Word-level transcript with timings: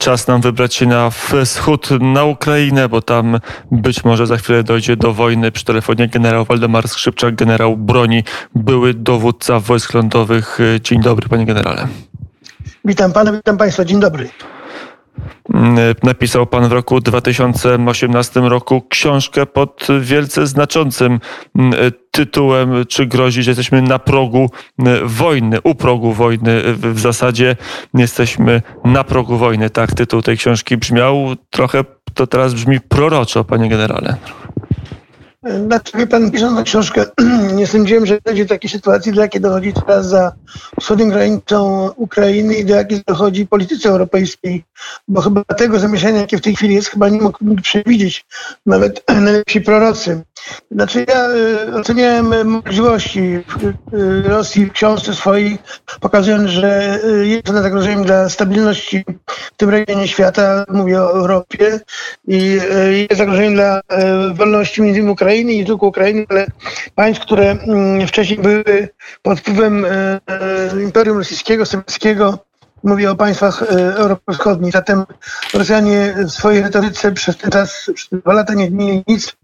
czas 0.00 0.26
nam 0.26 0.40
wybrać 0.40 0.74
się 0.74 0.86
na 0.86 1.10
wschód, 1.10 1.88
na 2.00 2.24
Ukrainę, 2.24 2.88
bo 2.88 3.02
tam 3.02 3.38
być 3.70 4.04
może 4.04 4.26
za 4.26 4.36
chwilę 4.36 4.62
dojdzie 4.62 4.96
do 4.96 5.12
wojny. 5.12 5.52
Przy 5.52 5.64
telefonie 5.64 6.08
generał 6.08 6.44
Waldemar 6.44 6.88
Skrzypczak, 6.88 7.34
generał 7.34 7.76
broni, 7.76 8.24
były 8.54 8.94
dowódca 8.94 9.60
wojsk 9.60 9.94
lądowych. 9.94 10.58
Dzień 10.82 11.00
dobry, 11.00 11.28
panie 11.28 11.46
generale. 11.46 11.88
Witam 12.84 13.12
pana, 13.12 13.32
witam 13.32 13.56
państwa, 13.56 13.84
dzień 13.84 14.00
dobry. 14.00 14.28
Mm, 15.54 15.76
napisał 16.02 16.46
pan 16.46 16.68
w 16.68 16.72
roku 16.72 17.00
2018 17.00 18.40
roku 18.40 18.82
książkę 18.88 19.46
pod 19.46 19.86
wielce 20.00 20.46
znaczącym 20.46 21.20
mm, 21.58 21.74
tytułem, 22.10 22.86
czy 22.88 23.06
grozi, 23.06 23.42
że 23.42 23.50
jesteśmy 23.50 23.82
na 23.82 23.98
progu 23.98 24.50
mm, 24.78 25.08
wojny, 25.08 25.60
u 25.64 25.74
progu 25.74 26.12
wojny. 26.12 26.62
W 26.74 27.00
zasadzie 27.00 27.56
jesteśmy 27.94 28.62
na 28.84 29.04
progu 29.04 29.36
wojny. 29.36 29.70
Tak 29.70 29.94
tytuł 29.94 30.22
tej 30.22 30.36
książki 30.36 30.76
brzmiał. 30.76 31.16
Trochę 31.50 31.84
to 32.14 32.26
teraz 32.26 32.54
brzmi 32.54 32.80
proroczo, 32.80 33.44
panie 33.44 33.68
generale. 33.68 34.16
Dlaczego 35.42 36.06
pan 36.06 36.30
pisząc 36.30 36.58
tę 36.58 36.64
książkę, 36.64 37.04
nie 37.54 37.66
sądziłem, 37.66 38.06
że 38.06 38.18
dojdzie 38.24 38.44
do 38.44 38.48
takiej 38.48 38.70
sytuacji, 38.70 39.12
do 39.12 39.20
jakiej 39.20 39.40
dochodzi 39.40 39.72
teraz 39.72 40.08
za 40.08 40.32
wschodnią 40.80 41.10
granicą 41.10 41.90
Ukrainy 41.96 42.54
i 42.54 42.64
do 42.64 42.74
jakiej 42.74 43.02
dochodzi 43.06 43.46
polityce 43.46 43.88
europejskiej, 43.88 44.64
bo 45.08 45.20
chyba 45.20 45.44
tego 45.44 45.78
zamieszania, 45.78 46.20
jakie 46.20 46.38
w 46.38 46.40
tej 46.40 46.56
chwili 46.56 46.74
jest, 46.74 46.88
chyba 46.88 47.08
nie 47.08 47.20
mógł 47.20 47.38
przewidzieć 47.62 48.26
nawet 48.66 49.04
najlepsi 49.24 49.60
prorocy. 49.60 50.22
Znaczy 50.70 51.04
ja 51.08 51.28
y, 51.30 51.74
oceniałem 51.74 52.48
możliwości 52.48 53.20
y, 53.20 54.22
Rosji 54.22 54.66
w 54.66 54.72
książce 54.72 55.14
swojej, 55.14 55.58
pokazując, 56.00 56.50
że 56.50 57.00
y, 57.04 57.26
jest 57.26 57.50
ona 57.50 57.62
zagrożeniem 57.62 58.04
dla 58.04 58.28
stabilności 58.28 59.04
w 59.26 59.56
tym 59.56 59.70
regionie 59.70 60.08
świata, 60.08 60.64
mówię 60.68 61.02
o 61.02 61.10
Europie, 61.10 61.80
i 62.28 62.58
jest 63.10 63.18
zagrożeniem 63.18 63.54
dla 63.54 63.80
wolności 64.34 64.82
między 64.82 64.98
innymi 64.98 65.12
Ukrainy 65.12 65.52
i 65.52 65.58
nie 65.58 65.64
tylko 65.64 65.86
Ukrainy, 65.86 66.26
ale 66.28 66.46
państw, 66.94 67.22
które 67.22 67.50
mm, 67.50 68.06
wcześniej 68.06 68.38
były 68.38 68.88
pod 69.22 69.40
wpływem 69.40 69.86
Imperium 70.82 71.18
Rosyjskiego, 71.18 71.66
Sowieckiego, 71.66 72.38
Mówię 72.82 73.10
o 73.10 73.16
państwach 73.16 73.62
Europy 73.72 74.32
Wschodniej. 74.32 74.72
Zatem 74.72 75.04
Rosjanie 75.54 76.14
w 76.18 76.30
swojej 76.30 76.62
retoryce 76.62 77.12
przez 77.12 77.36
ten 77.36 77.50
czas, 77.50 77.90
przez 77.94 78.20
dwa 78.20 78.32
lata 78.32 78.54
nie 78.54 78.66
zmienili 78.66 79.04
nic. 79.08 79.36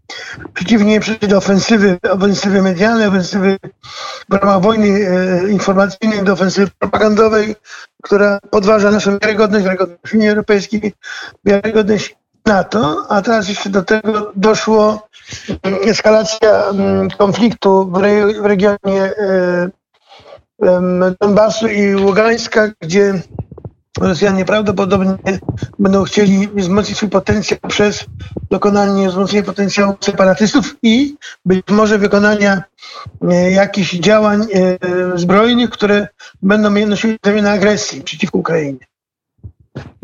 Przeciwnie, 0.54 1.00
przeszli 1.00 1.28
do 1.28 1.36
ofensywy, 1.36 1.98
ofensywy 2.10 2.62
medialnej, 2.62 3.06
ofensywy 3.06 3.58
w 4.28 4.34
ramach 4.34 4.60
wojny 4.60 5.08
e, 5.08 5.48
informacyjnej, 5.48 6.24
do 6.24 6.32
ofensywy 6.32 6.70
propagandowej, 6.78 7.56
która 8.02 8.38
podważa 8.50 8.90
naszą 8.90 9.18
wiarygodność, 9.18 9.64
wiarygodność 9.64 10.14
Unii 10.14 10.28
Europejskiej, 10.28 10.92
wiarygodność 11.44 12.16
NATO, 12.46 13.06
a 13.08 13.22
teraz 13.22 13.48
jeszcze 13.48 13.70
do 13.70 13.82
tego 13.82 14.32
doszło 14.36 15.08
mm, 15.62 15.78
eskalacja 15.88 16.64
mm, 16.64 17.10
konfliktu 17.10 17.90
w, 17.90 17.96
re, 17.96 18.26
w 18.42 18.44
regionie 18.44 19.02
e, 19.02 19.70
Donbasu 21.20 21.68
i 21.68 21.96
Ługańska, 21.96 22.68
gdzie 22.80 23.22
Rosjanie 24.00 24.44
prawdopodobnie 24.44 25.16
będą 25.78 26.04
chcieli 26.04 26.48
wzmocnić 26.48 26.96
swój 26.96 27.08
potencjał 27.08 27.60
przez 27.68 28.04
dokonanie 28.50 29.08
wzmocnienia 29.08 29.46
potencjału 29.46 29.94
separatystów 30.00 30.76
i 30.82 31.16
być 31.44 31.62
może 31.68 31.98
wykonania 31.98 32.62
e, 33.30 33.50
jakichś 33.50 33.92
działań 33.94 34.42
e, 34.42 34.78
zbrojnych, 35.18 35.70
które 35.70 36.08
będą 36.42 36.70
nosiły 36.70 37.16
znamiona 37.24 37.50
agresji 37.50 38.02
przeciwko 38.02 38.38
Ukrainie. 38.38 38.78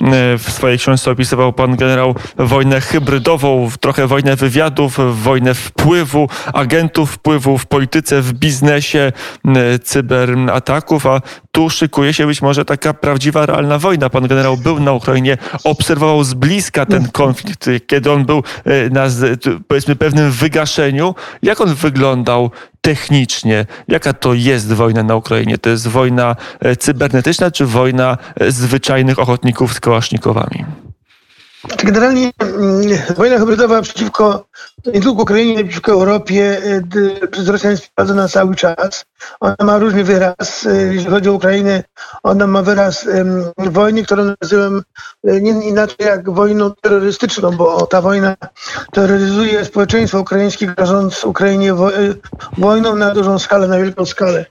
E, 0.03 0.39
w 0.39 0.51
swojej 0.51 0.79
książce 0.79 1.11
opisywał 1.11 1.53
pan 1.53 1.77
generał 1.77 2.15
wojnę 2.37 2.81
hybrydową, 2.81 3.69
trochę 3.81 4.07
wojnę 4.07 4.37
wywiadów, 4.37 4.99
wojnę 5.23 5.55
wpływu, 5.55 6.29
agentów 6.53 7.11
wpływu 7.11 7.59
w 7.59 7.67
polityce, 7.67 8.23
w 8.23 8.33
biznesie, 8.33 9.13
e, 9.47 9.79
cyberataków, 9.79 11.07
a 11.07 11.21
tu 11.53 11.71
szykuje 11.71 12.15
się 12.15 12.27
być 12.27 12.43
może 12.43 12.65
taka 12.65 12.95
prawdziwa, 12.95 13.47
realna 13.47 13.79
wojna. 13.79 14.11
Pan 14.11 14.27
generał 14.27 14.57
był 14.57 14.81
na 14.81 14.93
Ukrainie, 14.93 15.39
obserwował 15.65 16.25
z 16.25 16.35
bliska 16.35 16.87
ten 16.87 17.09
konflikt, 17.09 17.69
kiedy 17.87 18.13
on 18.13 18.25
był 18.25 18.43
e, 18.65 18.91
na, 18.91 19.07
powiedzmy, 19.69 19.97
pewnym 19.97 20.31
wygaszeniu. 20.31 21.15
Jak 21.43 21.61
on 21.61 21.75
wyglądał 21.75 22.51
technicznie? 22.83 23.67
Jaka 23.89 24.13
to 24.13 24.35
jest 24.35 24.73
wojna 24.73 25.03
na 25.03 25.17
Ukrainie? 25.17 25.59
To 25.59 25.71
jest 25.71 25.89
wojna 25.89 26.37
cybernetyczna, 26.79 27.51
czy 27.51 27.67
wojna 27.67 28.19
zwyczajnych 28.49 29.19
ochotników 29.19 29.75
z 29.75 29.81
kałasznikowami? 29.81 30.65
Znaczy, 31.69 31.87
generalnie 31.87 32.31
mm, 32.39 32.83
wojna 33.17 33.39
hybrydowa 33.39 33.83
przeciwko 33.83 34.47
nie 34.87 35.01
tylko 35.01 35.23
Ukrainie, 35.23 35.55
ale 35.55 35.65
przeciwko 35.65 35.93
Europie 35.93 36.61
przez 37.31 37.49
Rosjan 37.49 37.71
jest 37.71 37.89
prowadzona 37.95 38.29
cały 38.29 38.55
czas. 38.55 39.05
Ona 39.41 39.57
ma 39.61 39.79
różny 39.79 40.05
wyraz. 40.05 40.67
Y, 40.67 40.91
jeśli 40.95 41.11
chodzi 41.11 41.29
o 41.29 41.33
Ukrainę, 41.33 41.85
ona 42.23 42.47
ma 42.47 42.63
wyraz 42.63 43.09
wojny, 43.59 44.05
którą 44.05 44.35
nazywam 44.41 44.83
y, 45.29 45.41
nie 45.43 45.51
inaczej 45.51 46.07
jak 46.07 46.31
wojną 46.31 46.73
terrorystyczną, 46.81 47.51
bo 47.51 47.87
ta 47.87 48.01
wojna 48.01 48.37
terroryzuje 48.93 49.65
społeczeństwo 49.65 50.21
ukraińskie, 50.21 50.67
grożąc 50.67 51.25
Ukrainie 51.25 51.75
wojną 52.59 52.97
na 52.97 53.15
dużą 53.15 53.39
skalę, 53.39 53.69
na 53.69 53.79
wielką 53.79 54.07
skalę. 54.07 54.47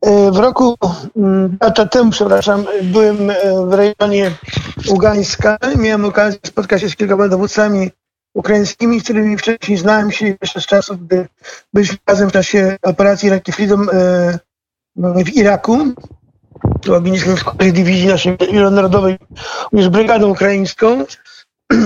E, 0.00 0.30
w 0.30 0.36
roku, 0.36 0.76
mm, 1.16 1.56
lata 1.60 1.86
temu, 1.86 2.10
przepraszam, 2.10 2.64
byłem 2.82 3.30
e, 3.30 3.36
w 3.66 3.72
rejonie 3.72 4.30
Ługańska. 4.88 5.58
Miałem 5.78 6.04
okazję 6.04 6.40
spotkać 6.46 6.80
się 6.80 6.88
z 6.88 6.96
kilkoma 6.96 7.28
dowódcami 7.28 7.90
ukraińskimi, 8.34 9.00
z 9.00 9.04
którymi 9.04 9.36
wcześniej 9.36 9.78
znałem 9.78 10.12
się 10.12 10.36
jeszcze 10.42 10.60
z 10.60 10.66
czasów, 10.66 11.06
gdy 11.06 11.28
byliśmy 11.72 11.96
razem 12.06 12.28
w 12.28 12.32
czasie 12.32 12.76
operacji 12.82 13.26
Iraki 13.26 13.52
Freedom 13.52 13.88
e, 13.92 14.38
w 14.96 15.36
Iraku. 15.36 15.78
Robiliśmy 16.86 17.36
w 17.36 17.40
składzie 17.40 17.72
dywizji 17.72 18.06
naszej 18.06 18.36
wielonarodowej 18.52 19.18
już 19.72 19.88
brygadą 19.88 20.28
ukraińską. 20.30 21.04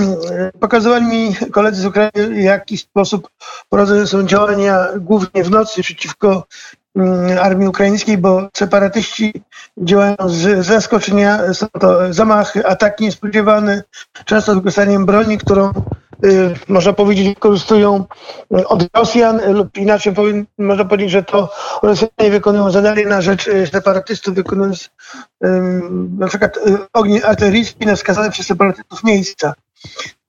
Pokazywali 0.59 1.05
mi 1.05 1.35
koledzy 1.51 1.81
z 1.81 1.85
Ukrainy, 1.85 2.29
w 2.29 2.41
jaki 2.41 2.77
sposób 2.77 3.29
prowadzone 3.69 4.07
są 4.07 4.23
działania 4.23 4.87
głównie 4.97 5.43
w 5.43 5.49
nocy 5.49 5.83
przeciwko 5.83 6.43
Mm, 6.43 6.78
armii 7.41 7.67
ukraińskiej, 7.67 8.17
bo 8.17 8.49
separatyści 8.57 9.33
działają 9.77 10.15
z 10.25 10.65
zaskoczenia, 10.65 11.53
są 11.53 11.67
to 11.67 12.13
zamachy, 12.13 12.65
ataki 12.65 13.03
niespodziewane, 13.03 13.83
często 14.25 14.51
z 14.51 14.55
wykorzystaniem 14.55 15.05
broni, 15.05 15.37
którą 15.37 15.71
y, 16.25 16.55
można 16.67 16.93
powiedzieć 16.93 17.27
wykorzystują 17.27 18.05
y, 18.57 18.67
od 18.67 18.87
Rosjan 18.93 19.53
lub 19.53 19.77
inaczej 19.77 20.13
powiem, 20.13 20.47
można 20.57 20.85
powiedzieć, 20.85 21.11
że 21.11 21.23
to 21.23 21.53
Rosjanie 21.83 22.31
wykonują 22.31 22.71
zadanie 22.71 23.05
na 23.05 23.21
rzecz 23.21 23.47
y, 23.47 23.67
separatystów, 23.67 24.35
wykonując 24.35 24.89
na 26.17 26.27
przykład 26.27 26.59
ogień 26.93 27.21
artyleryjski 27.23 27.85
na 27.85 27.95
wskazane 27.95 28.31
przez 28.31 28.45
separatystów 28.45 29.03
miejsca. 29.03 29.53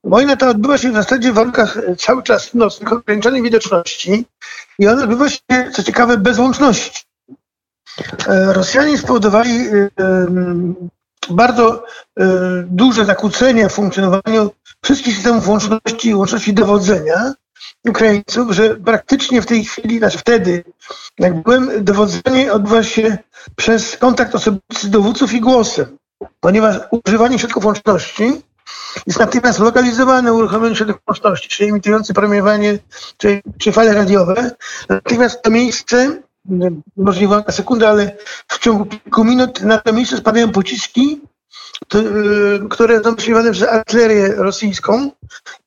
Wojna 0.05 0.37
ta 0.37 0.49
odbywa 0.49 0.79
się 0.79 0.91
w 0.91 0.95
zasadzie 0.95 1.33
w 1.33 1.35
warunkach 1.35 1.79
cały 1.99 2.23
czas 2.23 2.55
nocnych, 2.55 2.93
ograniczonej 2.93 3.43
widoczności 3.43 4.27
i 4.79 4.89
ona 4.89 5.03
odbywa 5.03 5.29
się, 5.29 5.41
co 5.73 5.83
ciekawe, 5.83 6.19
bez 6.19 6.39
łączności. 6.39 7.05
E, 8.27 8.53
Rosjanie 8.53 8.99
spowodowali 8.99 9.69
e, 9.69 9.89
bardzo 11.31 11.85
e, 12.21 12.27
duże 12.67 13.05
zakłócenia 13.05 13.69
w 13.69 13.73
funkcjonowaniu 13.73 14.51
wszystkich 14.83 15.15
systemów 15.15 15.49
łączności 15.49 16.09
i 16.09 16.15
łączności 16.15 16.55
dowodzenia 16.55 17.35
Ukraińców, 17.89 18.51
że 18.51 18.77
praktycznie 18.77 19.43
w 19.43 19.47
tej 19.47 19.65
chwili, 19.65 19.99
znaczy 19.99 20.19
wtedy, 20.19 20.65
jak 21.19 21.43
byłem, 21.43 21.85
dowodzenie 21.85 22.53
odbywa 22.53 22.83
się 22.83 23.19
przez 23.57 23.97
kontakt 23.97 24.35
osobisty 24.35 24.89
dowódców 24.89 25.33
i 25.33 25.41
głosem, 25.41 25.99
ponieważ 26.41 26.77
używanie 27.07 27.39
środków 27.39 27.65
łączności 27.65 28.43
jest 29.07 29.19
natychmiast 29.19 29.59
lokalizowane 29.59 30.33
uruchomienie 30.33 30.77
środków 30.77 31.03
łączności, 31.09 31.49
czyli 31.49 31.71
emitujący 31.71 32.15
promieniowanie 32.15 32.79
czy, 33.17 33.41
czy 33.59 33.73
fale 33.73 33.95
radiowe. 33.95 34.51
Natychmiast 34.89 35.43
to 35.43 35.51
miejsce, 35.51 36.23
możliwe 36.97 37.45
na 37.47 37.53
sekundę, 37.53 37.89
ale 37.89 38.17
w 38.49 38.59
ciągu 38.59 38.87
kilku 38.87 39.25
minut 39.25 39.63
na 39.63 39.79
to 39.79 39.93
miejsce 39.93 40.17
spadają 40.17 40.53
pociski, 40.53 41.21
to, 41.89 41.99
y, 41.99 42.69
które 42.71 43.03
są 43.03 43.17
przyjmowane 43.17 43.53
przez 43.53 43.69
artylerię 43.69 44.29
rosyjską, 44.29 45.11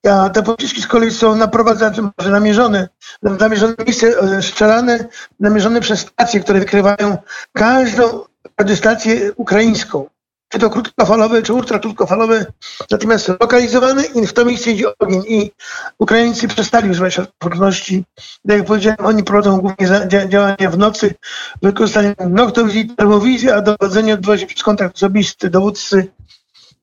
a 0.10 0.30
te 0.30 0.44
pociski 0.44 0.82
z 0.82 0.88
kolei 0.88 1.12
są 1.12 1.36
naprowadzane, 1.36 2.10
może 2.18 2.30
namierzone, 2.30 2.90
namierzone 3.22 3.74
miejsce 3.80 4.08
y, 4.38 4.42
strzelane, 4.42 5.06
namierzone 5.40 5.82
przez 5.82 6.00
stacje, 6.00 6.40
które 6.40 6.60
wykrywają 6.60 7.18
każdą 7.54 8.26
radiostację 8.58 9.34
ukraińską 9.36 10.10
czy 10.54 10.60
to 10.60 10.70
krótkofalowe, 10.70 11.42
czy 11.42 11.54
ultrakrótkofalowe, 11.54 12.46
natomiast 12.92 13.28
lokalizowane 13.28 14.04
i 14.06 14.28
w 14.28 14.34
to 14.34 14.46
miejsce 14.46 14.72
idzie 14.72 14.98
ogień. 15.00 15.24
I 15.28 15.52
Ukraińcy 16.00 16.48
przestali 16.48 16.90
używać 16.90 17.20
odporności. 17.20 18.04
Tak 18.48 18.58
jak 18.58 18.66
powiedziałem, 18.66 18.98
oni 19.04 19.24
prowadzą 19.24 19.58
głównie 19.58 19.88
działania 20.30 20.70
w 20.70 20.78
nocy, 20.78 21.14
wykorzystaniem 21.62 22.16
noktowizji, 22.30 22.90
termowizji, 22.90 23.52
a 23.52 23.62
dowodzenie 23.62 24.14
odbywa 24.14 24.38
się 24.38 24.46
przez 24.46 24.64
kontakt 24.64 24.96
osobisty 24.96 25.50
dowódcy 25.50 26.08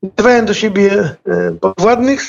wzywają 0.02 0.44
do 0.44 0.54
siebie 0.54 1.16
e, 1.26 1.52
podwładnych, 1.60 2.22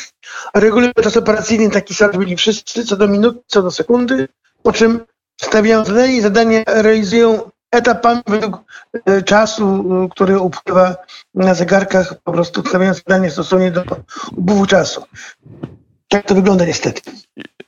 regulują 0.54 0.92
czas 1.04 1.18
operacyjny 1.18 1.70
taki 1.70 1.94
sam 1.94 2.12
byli 2.12 2.36
wszyscy, 2.36 2.86
co 2.86 2.98
do 2.98 3.08
minuty, 3.08 3.40
co 3.48 3.62
do 3.62 3.72
sekundy, 3.72 4.28
po 4.64 4.74
czym 4.74 5.06
stawiają 5.42 5.86
zadanie 5.86 6.18
i 6.18 6.22
zadanie 6.22 6.64
realizują 6.68 7.52
etapami 7.72 8.22
według 8.28 8.64
e, 9.06 9.22
czasu, 9.22 9.86
który 10.12 10.40
upływa 10.40 10.96
na 11.36 11.54
zegarkach, 11.54 12.14
po 12.24 12.32
prostu 12.32 12.68
stawiają 12.68 12.94
zadanie 12.94 13.32
stosownie 13.32 13.72
do 13.72 13.84
upływu 14.38 14.66
czasu. 14.66 15.04
Tak 16.12 16.26
to 16.26 16.36
wygląda 16.36 16.66
niestety. 16.66 17.02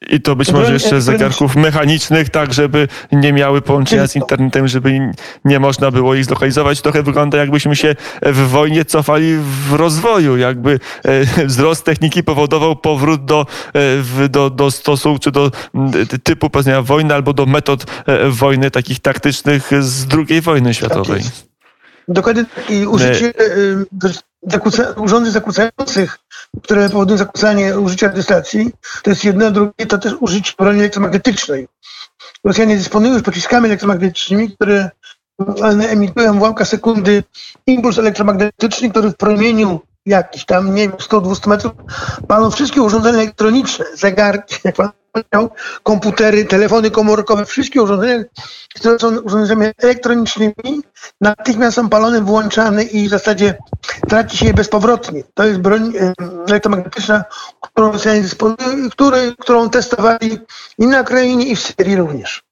I 0.09 0.21
to 0.21 0.35
być 0.35 0.51
może 0.51 0.73
jeszcze 0.73 1.01
zegarków 1.01 1.55
mechanicznych, 1.55 2.29
tak 2.29 2.53
żeby 2.53 2.87
nie 3.11 3.33
miały 3.33 3.61
połączenia 3.61 4.07
z 4.07 4.15
internetem, 4.15 4.67
żeby 4.67 5.11
nie 5.45 5.59
można 5.59 5.91
było 5.91 6.15
ich 6.15 6.25
zlokalizować. 6.25 6.81
Trochę 6.81 7.03
wygląda 7.03 7.37
jakbyśmy 7.37 7.75
się 7.75 7.95
w 8.21 8.47
wojnie 8.47 8.85
cofali 8.85 9.37
w 9.37 9.73
rozwoju, 9.73 10.37
jakby 10.37 10.79
e, 11.03 11.45
wzrost 11.47 11.85
techniki 11.85 12.23
powodował 12.23 12.75
powrót 12.75 13.25
do, 13.25 13.45
e, 14.23 14.29
do, 14.29 14.49
do 14.49 14.71
stosunku, 14.71 15.19
czy 15.19 15.31
do 15.31 15.51
typu 16.23 16.49
powiedzenia 16.49 16.81
wojny, 16.81 17.13
albo 17.13 17.33
do 17.33 17.45
metod 17.45 17.85
e, 18.05 18.29
wojny 18.29 18.71
takich 18.71 18.99
taktycznych 18.99 19.71
z 19.79 20.07
II 20.13 20.41
wojny 20.41 20.73
światowej. 20.73 21.23
Tak 21.23 21.52
Dokładnie 22.07 22.45
i 22.69 22.87
użycie 22.87 23.33
zakłóca, 24.47 24.91
urządzeń 24.91 25.33
zakłócających, 25.33 26.19
które 26.63 26.89
powodują 26.89 27.17
zakłócanie 27.17 27.79
użycia 27.79 28.07
radiostacji, 28.07 28.71
to 29.03 29.09
jest 29.09 29.23
jedno, 29.23 29.45
a 29.45 29.51
drugie 29.51 29.85
to 29.87 29.97
też 29.97 30.13
użycie 30.19 30.53
broni 30.57 30.79
elektromagnetycznej. 30.79 31.67
Rosjanie 32.43 32.77
dysponują 32.77 33.13
już 33.13 33.21
pociskami 33.21 33.65
elektromagnetycznymi, 33.65 34.51
które 34.51 34.89
emitują 35.89 36.39
w 36.39 36.41
łamkach 36.41 36.67
sekundy 36.67 37.23
impuls 37.67 37.99
elektromagnetyczny, 37.99 38.89
który 38.89 39.09
w 39.09 39.15
promieniu 39.15 39.79
jakiś 40.05 40.45
tam, 40.45 40.75
nie 40.75 40.81
wiem, 40.81 40.97
100-200 40.97 41.49
metrów, 41.49 41.73
palą 42.27 42.51
wszystkie 42.51 42.81
urządzenia 42.81 43.17
elektroniczne, 43.17 43.85
zegarki, 43.95 44.55
jak 44.63 44.75
pan 44.75 44.89
komputery, 45.83 46.45
telefony 46.45 46.91
komórkowe, 46.91 47.45
wszystkie 47.45 47.81
urządzenia, 47.81 48.23
które 48.75 48.99
są 48.99 49.17
urządzeniami 49.19 49.71
elektronicznymi, 49.77 50.83
natychmiast 51.21 51.75
są 51.75 51.89
palone, 51.89 52.21
włączane 52.21 52.83
i 52.83 53.07
w 53.07 53.09
zasadzie 53.09 53.57
traci 54.09 54.37
się 54.37 54.45
je 54.45 54.53
bezpowrotnie. 54.53 55.23
To 55.33 55.45
jest 55.45 55.59
broń 55.59 55.93
elektromagnetyczna, 56.47 57.23
którą 57.61 57.91
którą 59.39 59.69
testowali 59.69 60.39
i 60.77 60.87
na 60.87 61.01
Ukrainie, 61.01 61.45
i 61.45 61.55
w 61.55 61.61
Syrii 61.61 61.95
również. 61.95 62.43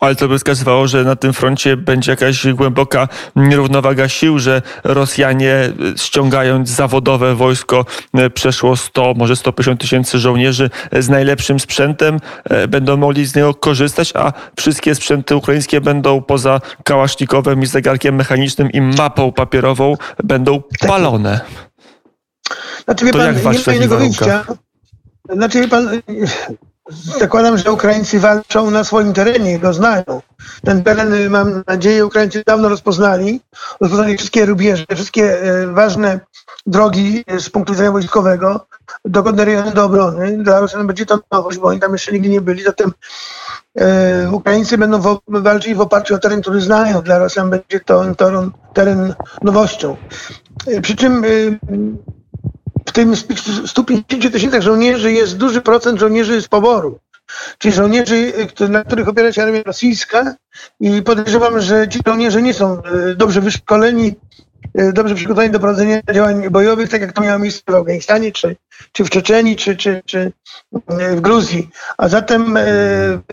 Ale 0.00 0.16
to 0.16 0.28
by 0.28 0.38
wskazywało, 0.38 0.88
że 0.88 1.04
na 1.04 1.16
tym 1.16 1.32
froncie 1.32 1.76
będzie 1.76 2.10
jakaś 2.12 2.46
głęboka 2.46 3.08
nierównowaga 3.36 4.08
sił, 4.08 4.38
że 4.38 4.62
Rosjanie 4.84 5.54
e, 5.54 5.72
ściągając 5.96 6.68
zawodowe 6.68 7.34
wojsko 7.34 7.84
e, 8.14 8.30
przeszło 8.30 8.76
100, 8.76 9.14
może 9.16 9.36
150 9.36 9.80
tysięcy 9.80 10.18
żołnierzy 10.18 10.70
z 10.98 11.08
najlepszym 11.08 11.60
sprzętem 11.60 12.18
e, 12.44 12.68
będą 12.68 12.96
mogli 12.96 13.26
z 13.26 13.34
niego 13.34 13.54
korzystać, 13.54 14.12
a 14.16 14.32
wszystkie 14.56 14.94
sprzęty 14.94 15.36
ukraińskie 15.36 15.80
będą 15.80 16.22
poza 16.22 16.60
kałasznikowem 16.84 17.62
i 17.62 17.66
zegarkiem 17.66 18.14
mechanicznym 18.14 18.70
i 18.70 18.80
mapą 18.80 19.32
papierową 19.32 19.96
będą 20.24 20.62
palone. 20.80 21.40
Znaczy, 22.84 23.04
wie 23.04 23.12
to 23.12 23.18
pan, 23.18 23.26
jak 23.26 23.36
nie 23.36 23.62
ma 23.66 23.74
innego 23.74 23.98
wyjścia. 23.98 24.44
Znaczy, 25.30 25.60
wie 25.60 25.68
pan, 25.68 25.88
Zakładam, 27.20 27.58
że 27.58 27.72
Ukraińcy 27.72 28.20
walczą 28.20 28.70
na 28.70 28.84
swoim 28.84 29.12
terenie, 29.12 29.58
go 29.58 29.72
znają. 29.72 30.22
Ten 30.64 30.82
teren, 30.82 31.30
mam 31.30 31.62
nadzieję, 31.66 32.06
Ukraińcy 32.06 32.42
dawno 32.46 32.68
rozpoznali. 32.68 33.40
Rozpoznali 33.80 34.16
wszystkie 34.16 34.46
rubieże, 34.46 34.84
wszystkie 34.94 35.42
e, 35.42 35.66
ważne 35.66 36.20
drogi 36.66 37.24
z 37.38 37.50
punktu 37.50 37.72
widzenia 37.72 37.92
wojskowego, 37.92 38.66
dogodne 39.04 39.44
rejony 39.44 39.70
do 39.70 39.84
obrony. 39.84 40.38
Dla 40.38 40.60
Rosjan 40.60 40.86
będzie 40.86 41.06
to 41.06 41.18
nowość, 41.32 41.58
bo 41.58 41.68
oni 41.68 41.80
tam 41.80 41.92
jeszcze 41.92 42.12
nigdy 42.12 42.28
nie 42.28 42.40
byli. 42.40 42.62
Zatem 42.62 42.92
e, 43.78 44.30
Ukraińcy 44.32 44.78
będą 44.78 45.00
w, 45.00 45.20
walczyć 45.28 45.74
w 45.74 45.80
oparciu 45.80 46.14
o 46.14 46.18
teren, 46.18 46.42
który 46.42 46.60
znają. 46.60 47.02
Dla 47.02 47.18
Rosjan 47.18 47.50
będzie 47.50 47.80
to 47.80 48.14
teren, 48.14 48.50
teren 48.74 49.14
nowością. 49.42 49.96
E, 50.66 50.80
przy 50.80 50.96
czym 50.96 51.24
e, 51.24 51.28
w 52.86 52.92
tym 52.92 53.16
150 53.66 54.32
tysięcy 54.32 54.62
żołnierzy 54.62 55.12
jest 55.12 55.36
duży 55.36 55.60
procent 55.60 56.00
żołnierzy 56.00 56.42
z 56.42 56.48
poboru. 56.48 56.98
Czyli 57.58 57.74
żołnierzy, 57.74 58.32
na 58.68 58.84
których 58.84 59.08
opiera 59.08 59.32
się 59.32 59.42
armia 59.42 59.62
rosyjska 59.62 60.34
i 60.80 61.02
podejrzewam, 61.02 61.60
że 61.60 61.88
ci 61.88 62.00
żołnierze 62.06 62.42
nie 62.42 62.54
są 62.54 62.82
e, 62.82 63.14
dobrze 63.14 63.40
wyszkoleni, 63.40 64.14
dobrze 64.74 65.14
przygotowani 65.14 65.50
do 65.50 65.60
prowadzenia 65.60 66.00
działań 66.14 66.50
bojowych, 66.50 66.90
tak 66.90 67.00
jak 67.00 67.12
to 67.12 67.22
miało 67.22 67.38
miejsce 67.38 67.62
w 67.72 67.74
Afganistanie, 67.74 68.32
czy, 68.32 68.56
czy 68.92 69.04
w 69.04 69.10
Czeczeniu, 69.10 69.56
czy, 69.56 69.76
czy, 69.76 70.02
czy 70.06 70.32
e, 70.88 71.16
w 71.16 71.20
Gruzji. 71.20 71.68
A 71.98 72.08
zatem 72.08 72.56
e, 72.56 72.64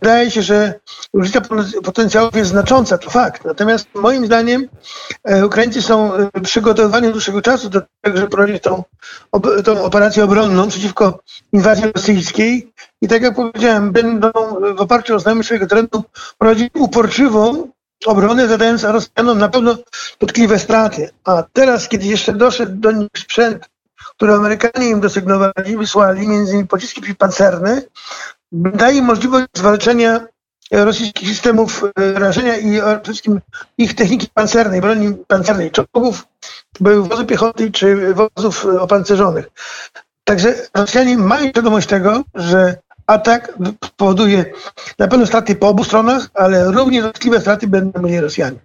wydaje 0.02 0.32
się, 0.32 0.42
że 0.42 0.74
różnica 1.14 1.42
potencjałów 1.84 2.36
jest 2.36 2.50
znacząca, 2.50 2.98
to 2.98 3.10
fakt. 3.10 3.46
Natomiast 3.46 3.88
moim 3.96 4.26
zdaniem 4.26 4.68
Ukraińcy 5.46 5.82
są 5.82 6.12
przygotowani 6.44 7.08
od 7.08 7.14
dłuższego 7.14 7.42
czasu 7.42 7.70
do 7.70 7.82
tego, 8.02 8.18
żeby 8.18 8.30
prowadzić 8.30 8.64
tą, 8.64 8.84
tą 9.66 9.84
operację 9.84 10.24
obronną 10.24 10.68
przeciwko 10.68 11.20
inwazji 11.54 11.92
rosyjskiej. 11.96 12.74
I 13.02 13.08
tak 13.08 13.22
jak 13.22 13.36
powiedziałem, 13.36 13.92
będą 13.92 14.32
w 14.76 14.82
oparciu 14.82 15.16
o 15.16 15.20
znajomość 15.20 15.48
swojego 15.48 15.68
terenu 15.68 16.04
prowadzić 16.38 16.70
uporczywą 16.74 17.72
obronę, 18.06 18.48
zadając 18.48 18.84
Rosjanom 18.84 19.38
na 19.38 19.50
pewno 19.50 19.78
dotkliwe 20.20 20.60
straty. 20.60 21.10
A 21.24 21.44
teraz, 21.54 21.88
kiedy 21.88 22.06
jeszcze 22.06 22.34
doszedł 22.34 22.76
do 22.76 22.92
nich 22.92 23.10
sprzęt 23.18 23.70
które 24.16 24.36
Amerykanie 24.36 24.90
im 24.90 25.00
dosygnowali, 25.00 25.78
wysłali, 25.78 26.28
między 26.28 26.52
innymi 26.52 26.68
pociski 26.68 27.02
przeciwpancerne, 27.02 27.82
daje 28.52 29.02
możliwość 29.02 29.48
zwalczenia 29.54 30.28
rosyjskich 30.72 31.30
systemów 31.30 31.84
e, 31.84 32.14
rażenia 32.14 32.58
i 32.58 32.78
przede 32.78 33.04
wszystkim 33.04 33.42
ich 33.78 33.96
techniki 33.96 34.28
pancernej, 34.34 34.82
broni 34.82 35.14
pancernej, 35.28 35.72
czołgów, 35.72 36.28
wozu 36.80 37.26
piechoty 37.26 37.72
czy 37.72 38.14
wozów 38.14 38.66
opancerzonych. 38.66 39.46
Także 40.24 40.56
Rosjanie 40.74 41.18
mają 41.18 41.50
świadomość 41.50 41.88
tego, 41.88 42.24
że 42.36 42.76
atak 43.10 43.58
powoduje 43.98 44.46
na 45.00 45.08
pewno 45.08 45.26
straty 45.26 45.56
po 45.56 45.68
obu 45.70 45.84
stronach, 45.84 46.30
ale 46.34 46.72
równie 46.72 47.02
dotkliwe 47.02 47.42
straty 47.42 47.68
będą 47.68 48.02
mieli 48.02 48.20
Rosjanie 48.20 48.60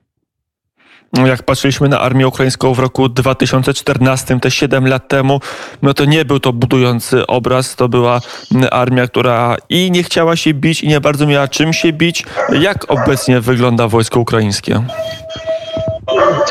jak 1.27 1.43
patrzyliśmy 1.43 1.89
na 1.89 2.01
armię 2.01 2.29
ukraińską 2.29 2.75
w 2.75 2.79
roku 2.79 3.09
2014, 3.09 4.41
te 4.41 4.51
7 4.51 4.89
lat 4.89 5.09
temu, 5.09 5.41
no 5.83 5.95
to 5.95 6.05
nie 6.05 6.25
był 6.25 6.41
to 6.41 6.53
budujący 6.53 7.27
obraz, 7.27 7.77
to 7.77 7.89
była 7.89 8.21
armia, 8.71 9.07
która 9.07 9.57
i 9.69 9.91
nie 9.91 10.03
chciała 10.03 10.37
się 10.37 10.55
bić, 10.55 10.83
i 10.83 10.89
nie 10.89 11.01
bardzo 11.01 11.27
miała 11.27 11.49
czym 11.49 11.73
się 11.73 11.93
bić. 11.93 12.25
Jak 12.53 12.91
obecnie 12.91 13.41
wygląda 13.41 13.89
wojsko 13.89 14.21
ukraińskie? 14.21 14.83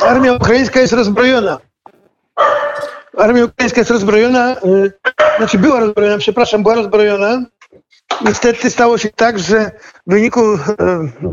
Armia 0.07 0.33
ukraińska 0.33 0.79
jest 0.79 0.93
rozbrojona. 0.93 1.57
Armia 3.17 3.45
ukraińska 3.45 3.81
jest 3.81 3.91
rozbrojona, 3.91 4.55
y, 4.65 4.91
znaczy 5.37 5.57
była 5.57 5.79
rozbrojona, 5.79 6.17
przepraszam, 6.17 6.63
była 6.63 6.75
rozbrojona. 6.75 7.41
Niestety 8.21 8.69
stało 8.69 8.97
się 8.97 9.09
tak, 9.09 9.39
że 9.39 9.71
w 10.07 10.11
wyniku 10.11 10.53
y, 10.53 10.57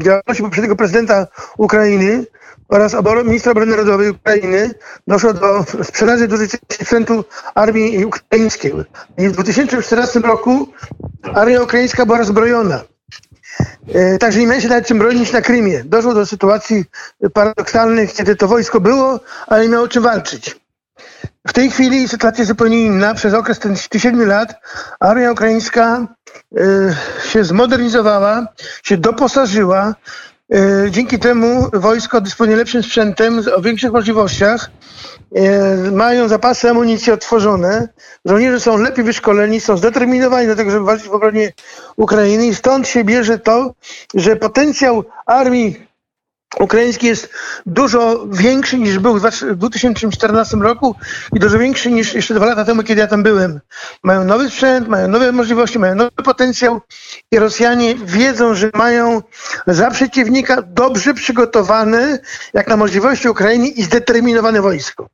działalności 0.02 0.42
poprzedniego 0.42 0.76
prezydenta 0.76 1.26
Ukrainy 1.58 2.24
oraz 2.68 2.96
ministra 3.24 3.52
obrony 3.52 3.70
narodowej 3.70 4.10
Ukrainy 4.10 4.70
doszło 5.06 5.32
do 5.32 5.64
sprzedaży 5.82 6.28
dużej 6.28 6.48
części 6.48 6.84
sprzętu 6.84 7.24
armii 7.54 8.04
ukraińskiej. 8.04 8.72
I 9.18 9.28
w 9.28 9.32
2014 9.32 10.20
roku 10.20 10.68
armia 11.34 11.62
ukraińska 11.62 12.06
była 12.06 12.18
rozbrojona. 12.18 12.80
E, 13.94 14.18
także 14.18 14.40
nie 14.40 14.46
mieli 14.46 14.62
się 14.62 14.68
nawet 14.68 14.86
czym 14.86 14.98
bronić 14.98 15.32
na 15.32 15.40
Krymie. 15.40 15.84
Doszło 15.84 16.14
do 16.14 16.26
sytuacji 16.26 16.84
paradoksalnych, 17.32 18.12
kiedy 18.12 18.36
to 18.36 18.48
wojsko 18.48 18.80
było, 18.80 19.20
ale 19.46 19.62
nie 19.62 19.68
miało 19.68 19.88
czym 19.88 20.02
walczyć. 20.02 20.60
W 21.50 21.52
tej 21.52 21.70
chwili 21.70 22.08
sytuacja 22.08 22.42
jest 22.42 22.48
zupełnie 22.48 22.84
inna. 22.84 23.14
Przez 23.14 23.34
okres 23.34 23.58
tych 23.58 24.02
7 24.02 24.26
lat 24.28 24.54
armia 25.00 25.32
ukraińska 25.32 26.06
y, 26.58 26.94
się 27.28 27.44
zmodernizowała, 27.44 28.46
się 28.82 28.96
doposażyła, 28.96 29.94
E, 30.54 30.90
dzięki 30.90 31.18
temu 31.18 31.70
wojsko 31.72 32.20
dysponuje 32.20 32.56
lepszym 32.56 32.82
sprzętem, 32.82 33.42
o 33.56 33.60
większych 33.60 33.92
możliwościach, 33.92 34.70
e, 35.34 35.90
mają 35.90 36.28
zapasy 36.28 36.70
amunicji 36.70 37.12
otworzone, 37.12 37.88
żołnierze 38.24 38.60
są 38.60 38.78
lepiej 38.78 39.04
wyszkoleni, 39.04 39.60
są 39.60 39.76
zdeterminowani 39.76 40.46
do 40.46 40.56
tego, 40.56 40.70
żeby 40.70 40.84
walczyć 40.84 41.08
w 41.08 41.12
obronie 41.12 41.52
Ukrainy 41.96 42.46
i 42.46 42.54
stąd 42.54 42.88
się 42.88 43.04
bierze 43.04 43.38
to, 43.38 43.74
że 44.14 44.36
potencjał 44.36 45.04
armii 45.26 45.86
ukraiński 46.58 47.06
jest 47.06 47.28
dużo 47.66 48.26
większy 48.32 48.78
niż 48.78 48.98
był 48.98 49.18
w 49.18 49.56
2014 49.56 50.56
roku 50.56 50.94
i 51.32 51.40
dużo 51.40 51.58
większy 51.58 51.90
niż 51.90 52.14
jeszcze 52.14 52.34
dwa 52.34 52.46
lata 52.46 52.64
temu, 52.64 52.82
kiedy 52.82 53.00
ja 53.00 53.06
tam 53.06 53.22
byłem. 53.22 53.60
Mają 54.02 54.24
nowy 54.24 54.50
sprzęt, 54.50 54.88
mają 54.88 55.08
nowe 55.08 55.32
możliwości, 55.32 55.78
mają 55.78 55.94
nowy 55.94 56.10
potencjał 56.10 56.80
i 57.32 57.38
Rosjanie 57.38 57.94
wiedzą, 57.94 58.54
że 58.54 58.70
mają 58.74 59.22
za 59.66 59.90
przeciwnika 59.90 60.62
dobrze 60.62 61.14
przygotowane, 61.14 62.18
jak 62.54 62.68
na 62.68 62.76
możliwości 62.76 63.28
Ukrainy 63.28 63.68
i 63.68 63.82
zdeterminowane 63.82 64.62
wojsko. 64.62 65.08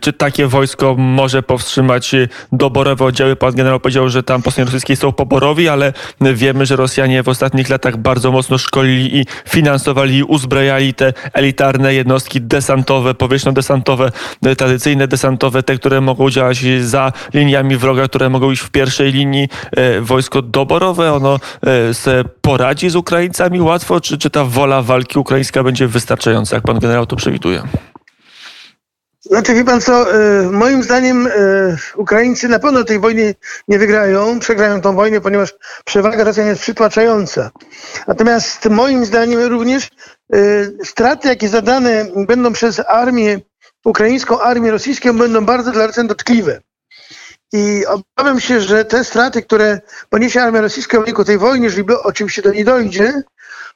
Czy 0.00 0.12
takie 0.12 0.46
wojsko 0.46 0.94
może 0.98 1.42
powstrzymać 1.42 2.14
doborowe 2.52 3.04
oddziały? 3.04 3.36
Pan 3.36 3.54
generał 3.54 3.80
powiedział, 3.80 4.08
że 4.08 4.22
tam 4.22 4.42
po 4.42 4.50
stronie 4.50 4.64
rosyjskiej 4.64 4.96
są 4.96 5.12
poborowi, 5.12 5.68
ale 5.68 5.92
wiemy, 6.20 6.66
że 6.66 6.76
Rosjanie 6.76 7.22
w 7.22 7.28
ostatnich 7.28 7.68
latach 7.68 7.96
bardzo 7.96 8.32
mocno 8.32 8.58
szkolili 8.58 9.16
i 9.16 9.26
finansowali 9.48 10.16
i 10.16 10.22
uzbrajali 10.22 10.94
te 10.94 11.12
elitarne 11.32 11.94
jednostki 11.94 12.40
desantowe, 12.40 13.14
powietrzno-desantowe, 13.14 14.10
tradycyjne 14.56 15.08
desantowe, 15.08 15.62
te, 15.62 15.76
które 15.76 16.00
mogą 16.00 16.30
działać 16.30 16.58
za 16.80 17.12
liniami 17.34 17.76
wroga, 17.76 18.08
które 18.08 18.30
mogą 18.30 18.50
iść 18.50 18.62
w 18.62 18.70
pierwszej 18.70 19.12
linii. 19.12 19.48
E, 19.76 20.00
wojsko 20.00 20.42
doborowe, 20.42 21.12
ono 21.12 21.38
se 21.92 22.24
poradzi 22.40 22.90
z 22.90 22.96
Ukraińcami 22.96 23.60
łatwo, 23.60 24.00
czy, 24.00 24.18
czy 24.18 24.30
ta 24.30 24.44
wola 24.44 24.82
walki 24.82 25.18
ukraińska 25.18 25.62
będzie 25.62 25.88
wystarczająca, 25.88 26.56
jak 26.56 26.64
pan 26.64 26.78
generał 26.78 27.06
to 27.06 27.16
przewiduje? 27.16 27.62
Znaczy, 29.24 29.54
wie 29.54 29.64
pan 29.64 29.80
co, 29.80 30.14
e, 30.14 30.42
moim 30.42 30.82
zdaniem 30.82 31.28
Ukraińcy 31.96 32.48
na 32.48 32.58
pewno 32.58 32.84
tej 32.84 32.98
wojny 32.98 33.34
nie 33.68 33.78
wygrają, 33.78 34.38
przegrają 34.38 34.80
tą 34.80 34.94
wojnę, 34.94 35.20
ponieważ 35.20 35.54
przewaga 35.84 36.24
Rosjan 36.24 36.46
jest 36.46 36.62
przytłaczająca. 36.62 37.50
Natomiast 38.08 38.68
moim 38.68 39.04
zdaniem 39.04 39.40
również 39.40 39.88
straty, 40.84 41.28
jakie 41.28 41.48
zadane 41.48 42.06
będą 42.26 42.52
przez 42.52 42.80
armię, 42.80 43.40
ukraińską 43.84 44.40
armię 44.40 44.70
rosyjską, 44.70 45.18
będą 45.18 45.44
bardzo 45.44 45.70
dla 45.72 45.86
Rosjan 45.86 46.06
dotkliwe. 46.06 46.60
I 47.52 47.84
obawiam 47.86 48.40
się, 48.40 48.60
że 48.60 48.84
te 48.84 49.04
straty, 49.04 49.42
które 49.42 49.80
poniesie 50.10 50.42
armia 50.42 50.60
rosyjska 50.60 50.98
w 50.98 51.00
wyniku 51.00 51.24
tej 51.24 51.38
wojny, 51.38 51.64
jeżeli 51.64 51.84
oczywiście 52.02 52.42
to 52.42 52.52
nie 52.52 52.64
dojdzie, 52.64 53.22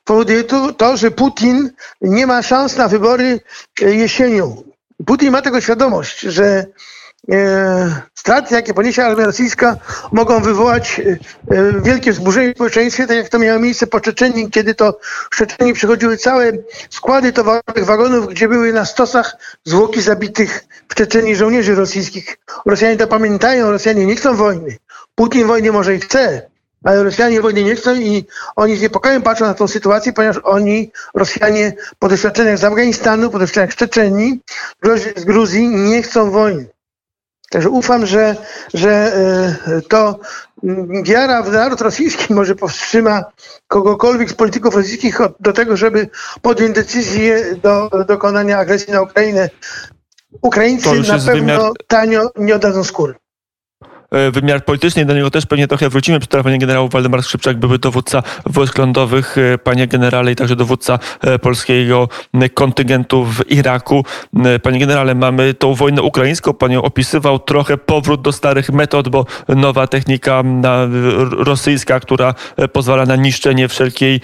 powoduje 0.04 0.44
to, 0.44 0.72
to, 0.72 0.96
że 0.96 1.10
Putin 1.10 1.70
nie 2.00 2.26
ma 2.26 2.42
szans 2.42 2.76
na 2.76 2.88
wybory 2.88 3.40
e, 3.82 3.94
jesienią. 3.94 4.62
Putin 5.06 5.30
ma 5.30 5.42
tego 5.42 5.60
świadomość, 5.60 6.20
że 6.20 6.66
e, 7.32 8.02
straty, 8.14 8.54
jakie 8.54 8.74
poniesie 8.74 9.04
armia 9.04 9.24
rosyjska, 9.24 9.76
mogą 10.12 10.40
wywołać 10.40 11.00
e, 11.00 11.18
e, 11.56 11.80
wielkie 11.80 12.12
wzburzenie 12.12 12.52
w 12.52 12.56
społeczeństwie, 12.56 13.06
tak 13.06 13.16
jak 13.16 13.28
to 13.28 13.38
miało 13.38 13.60
miejsce 13.60 13.86
po 13.86 14.00
Czeczeniu, 14.00 14.50
kiedy 14.50 14.74
to 14.74 14.98
w 15.30 15.36
Czeczeniu 15.36 15.74
przychodziły 15.74 16.16
całe 16.16 16.52
składy 16.90 17.32
towarowych 17.32 17.84
wagonów, 17.84 18.28
gdzie 18.28 18.48
były 18.48 18.72
na 18.72 18.84
stosach 18.84 19.36
zwłoki 19.64 20.02
zabitych 20.02 20.64
w 20.88 20.94
Czeczeniu 20.94 21.36
żołnierzy 21.36 21.74
rosyjskich. 21.74 22.38
Rosjanie 22.66 22.96
to 22.96 23.06
pamiętają, 23.06 23.70
Rosjanie 23.70 24.06
nie 24.06 24.16
chcą 24.16 24.36
wojny. 24.36 24.76
Putin 25.14 25.46
wojny 25.46 25.72
może 25.72 25.94
i 25.94 26.00
chce, 26.00 26.42
ale 26.86 27.04
Rosjanie 27.04 27.40
wojny 27.40 27.64
nie 27.64 27.76
chcą 27.76 27.94
i 27.94 28.24
oni 28.56 28.76
z 28.76 28.80
niepokojem 28.80 29.22
patrzą 29.22 29.44
na 29.44 29.54
tą 29.54 29.68
sytuację, 29.68 30.12
ponieważ 30.12 30.36
oni, 30.42 30.92
Rosjanie, 31.14 31.72
po 31.98 32.08
doświadczeniach 32.08 32.58
z 32.58 32.64
Afganistanu, 32.64 33.30
po 33.30 33.38
doświadczeniach 33.38 33.72
z 33.72 33.76
Czeczenii, 33.76 34.40
z 35.16 35.24
Gruzji, 35.24 35.68
nie 35.68 36.02
chcą 36.02 36.30
wojny. 36.30 36.66
Także 37.50 37.70
ufam, 37.70 38.06
że, 38.06 38.36
że 38.74 38.90
e, 39.66 39.82
to 39.88 40.20
wiara 41.02 41.42
w 41.42 41.52
naród 41.52 41.80
rosyjski 41.80 42.34
może 42.34 42.54
powstrzyma 42.54 43.24
kogokolwiek 43.66 44.30
z 44.30 44.34
polityków 44.34 44.74
rosyjskich 44.74 45.18
do 45.40 45.52
tego, 45.52 45.76
żeby 45.76 46.08
podjąć 46.42 46.74
decyzję 46.74 47.56
do 47.62 47.90
dokonania 48.08 48.58
agresji 48.58 48.92
na 48.92 49.02
Ukrainę. 49.02 49.50
Ukraińcy 50.42 50.88
na 50.88 51.18
pewno 51.18 51.32
wymiar... 51.32 51.72
tanio 51.86 52.30
nie 52.36 52.54
oddadzą 52.54 52.84
skóry. 52.84 53.14
E, 54.10 54.30
wymiar 54.30 54.64
polityczny. 54.64 55.04
Do 55.04 55.14
niego 55.14 55.30
też 55.30 55.46
pewnie 55.46 55.68
trochę 55.68 55.88
wrócimy. 55.88 56.20
Przy 56.20 56.28
telefonie 56.28 56.58
generał 56.58 56.88
Waldemar 56.88 57.22
Skrzypczak, 57.22 57.56
były 57.56 57.78
dowódca 57.78 58.22
wojsk 58.46 58.78
lądowych, 58.78 59.36
e, 59.38 59.58
panie 59.58 59.86
generale 59.86 60.32
i 60.32 60.36
także 60.36 60.56
dowódca 60.56 60.98
e, 61.20 61.38
polskiego 61.38 62.08
kontyngentu 62.54 63.24
w 63.24 63.50
Iraku. 63.50 64.04
Panie 64.62 64.78
generale, 64.78 65.14
mamy 65.14 65.54
tą 65.54 65.74
wojnę 65.74 66.02
ukraińską. 66.02 66.54
Pan 66.54 66.72
ją 66.72 66.82
opisywał 66.82 67.38
trochę 67.38 67.76
powrót 67.76 68.22
do 68.22 68.32
starych 68.32 68.72
metod, 68.72 69.08
bo 69.08 69.26
nowa 69.48 69.86
technika 69.86 70.42
rosyjska, 71.30 72.00
która 72.00 72.34
pozwala 72.72 73.06
na 73.06 73.16
niszczenie 73.16 73.68
wszelkiej 73.68 74.20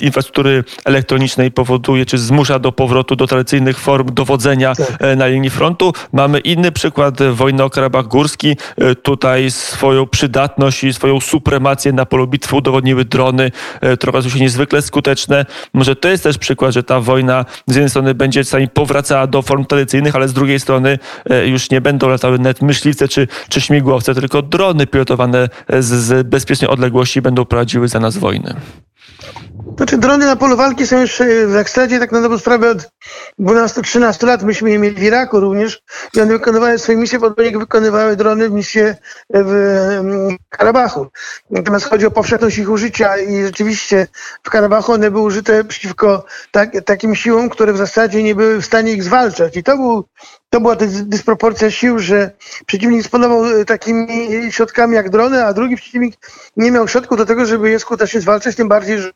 infrastruktury 0.00 0.64
elektronicznej 0.84 1.50
powoduje, 1.50 2.06
czy 2.06 2.18
zmusza 2.18 2.58
do 2.58 2.72
powrotu 2.72 3.16
do 3.16 3.26
tradycyjnych 3.26 3.78
form 3.78 4.14
dowodzenia 4.14 4.74
tak. 4.74 5.16
na 5.16 5.26
linii 5.26 5.50
frontu. 5.50 5.92
Mamy 6.12 6.38
inny 6.38 6.72
przykład, 6.72 7.22
wojny 7.22 7.64
o 7.64 7.70
Karabach 7.70 8.06
Górski. 8.06 8.56
Tutaj 9.02 9.13
tutaj 9.16 9.50
swoją 9.50 10.06
przydatność 10.06 10.84
i 10.84 10.92
swoją 10.92 11.20
supremację 11.20 11.92
na 11.92 12.06
polu 12.06 12.26
bitwy 12.26 12.56
udowodniły 12.56 13.04
drony, 13.04 13.50
które 13.96 14.10
okazały 14.10 14.30
się 14.30 14.40
niezwykle 14.40 14.82
skuteczne. 14.82 15.46
Może 15.72 15.96
to 15.96 16.08
jest 16.08 16.22
też 16.22 16.38
przykład, 16.38 16.74
że 16.74 16.82
ta 16.82 17.00
wojna 17.00 17.44
z 17.66 17.74
jednej 17.74 17.90
strony 17.90 18.14
będzie 18.14 18.44
czasami 18.44 18.68
powracała 18.68 19.26
do 19.26 19.42
form 19.42 19.64
tradycyjnych, 19.64 20.16
ale 20.16 20.28
z 20.28 20.32
drugiej 20.32 20.60
strony 20.60 20.98
e, 21.30 21.46
już 21.46 21.70
nie 21.70 21.80
będą 21.80 22.08
latały 22.08 22.38
net 22.38 22.62
myśliwce 22.62 23.08
czy, 23.08 23.28
czy 23.48 23.60
śmigłowce, 23.60 24.14
tylko 24.14 24.42
drony 24.42 24.86
pilotowane 24.86 25.48
z, 25.68 25.84
z 25.84 26.26
bezpiecznej 26.26 26.70
odległości 26.70 27.22
będą 27.22 27.44
prowadziły 27.44 27.88
za 27.88 28.00
nas 28.00 28.16
wojnę. 28.18 28.54
Znaczy 29.76 29.98
drony 29.98 30.26
na 30.26 30.36
polu 30.36 30.56
walki 30.56 30.86
są 30.86 31.00
już 31.00 31.20
e, 31.20 31.46
w 31.46 31.56
ekstracie 31.56 31.98
tak 31.98 32.12
na 32.12 32.20
dobrą 32.20 32.38
sprawę 32.38 32.70
od 32.70 32.90
12-13 33.40 34.26
lat. 34.26 34.42
Myśmy 34.42 34.70
je 34.70 34.78
mieli 34.78 34.96
w 34.96 35.02
Iraku 35.02 35.40
również 35.40 35.82
i 36.14 36.20
one 36.20 36.32
wykonywały 36.32 36.78
swoje 36.78 36.98
misje, 36.98 37.20
podobnie 37.20 37.44
jak 37.44 37.58
wykonywały 37.58 38.16
drony 38.16 38.50
misje 38.50 38.96
w 39.30 39.50
mm, 40.00 40.36
Karabachu. 40.48 41.06
Natomiast 41.50 41.86
chodzi 41.86 42.06
o 42.06 42.10
powszechność 42.10 42.58
ich 42.58 42.70
użycia 42.70 43.18
i 43.18 43.42
rzeczywiście 43.42 44.06
w 44.42 44.50
Karabachu 44.50 44.92
one 44.92 45.10
były 45.10 45.24
użyte 45.24 45.64
przeciwko 45.64 46.24
tak, 46.50 46.70
takim 46.84 47.14
siłom, 47.14 47.48
które 47.48 47.72
w 47.72 47.76
zasadzie 47.76 48.22
nie 48.22 48.34
były 48.34 48.62
w 48.62 48.66
stanie 48.66 48.92
ich 48.92 49.04
zwalczać. 49.04 49.56
I 49.56 49.62
to 49.62 49.76
był 49.76 50.04
to 50.54 50.60
była 50.60 50.76
dysproporcja 51.02 51.70
sił, 51.70 51.98
że 51.98 52.30
przeciwnik 52.66 53.02
dysponował 53.02 53.44
e, 53.44 53.64
takimi 53.64 54.06
środkami 54.52 54.94
jak 54.94 55.10
drony, 55.10 55.44
a 55.44 55.52
drugi 55.52 55.76
przeciwnik 55.76 56.14
nie 56.56 56.70
miał 56.70 56.88
środków 56.88 57.18
do 57.18 57.26
tego, 57.26 57.46
żeby 57.46 57.70
je 57.70 57.78
skutecznie 57.78 58.20
zwalczać, 58.20 58.56
tym 58.56 58.68
bardziej, 58.68 58.98
że 58.98 59.12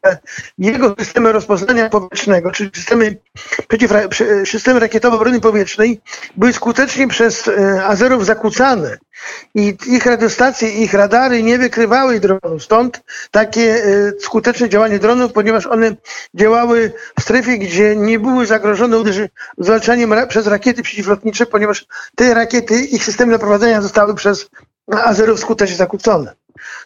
jego 0.59 0.95
systemy 0.99 1.33
rozpoznania 1.33 1.91
powietrznego, 1.91 2.51
czyli 2.51 2.71
systemy, 2.75 3.17
systemy 4.45 4.81
rakietowe 4.81 5.19
broni 5.19 5.41
powietrznej 5.41 6.01
były 6.37 6.53
skutecznie 6.53 7.09
przez 7.09 7.49
e, 7.49 7.85
Azerów 7.85 8.27
zakłócane 8.27 8.99
i 9.55 9.77
ich 9.87 10.07
radiostacje, 10.07 10.71
ich 10.71 10.95
radary 10.95 11.43
nie 11.43 11.59
wykrywały 11.59 12.21
dronów. 12.21 12.65
Stąd 12.65 13.03
takie 13.31 13.85
e, 13.85 14.13
skuteczne 14.21 14.69
działanie 14.69 14.99
dronów, 14.99 15.33
ponieważ 15.33 15.67
one 15.67 15.97
działały 16.35 16.93
w 17.19 17.23
strefie, 17.23 17.59
gdzie 17.59 17.97
nie 17.97 18.19
były 18.19 18.47
zagrożone 18.47 18.97
zwalczaniem 19.59 20.15
przez 20.29 20.47
rakiety 20.47 20.83
przeciwlotnicze, 20.83 21.47
ponieważ 21.47 21.87
te 22.17 22.35
rakiety, 22.35 22.81
ich 22.81 23.05
systemy 23.05 23.33
naprowadzenia 23.33 23.83
zostały 23.83 24.15
przez 24.15 24.51
Azerów 24.93 25.41
skutecznie 25.41 25.77
zakłócone. 25.77 26.35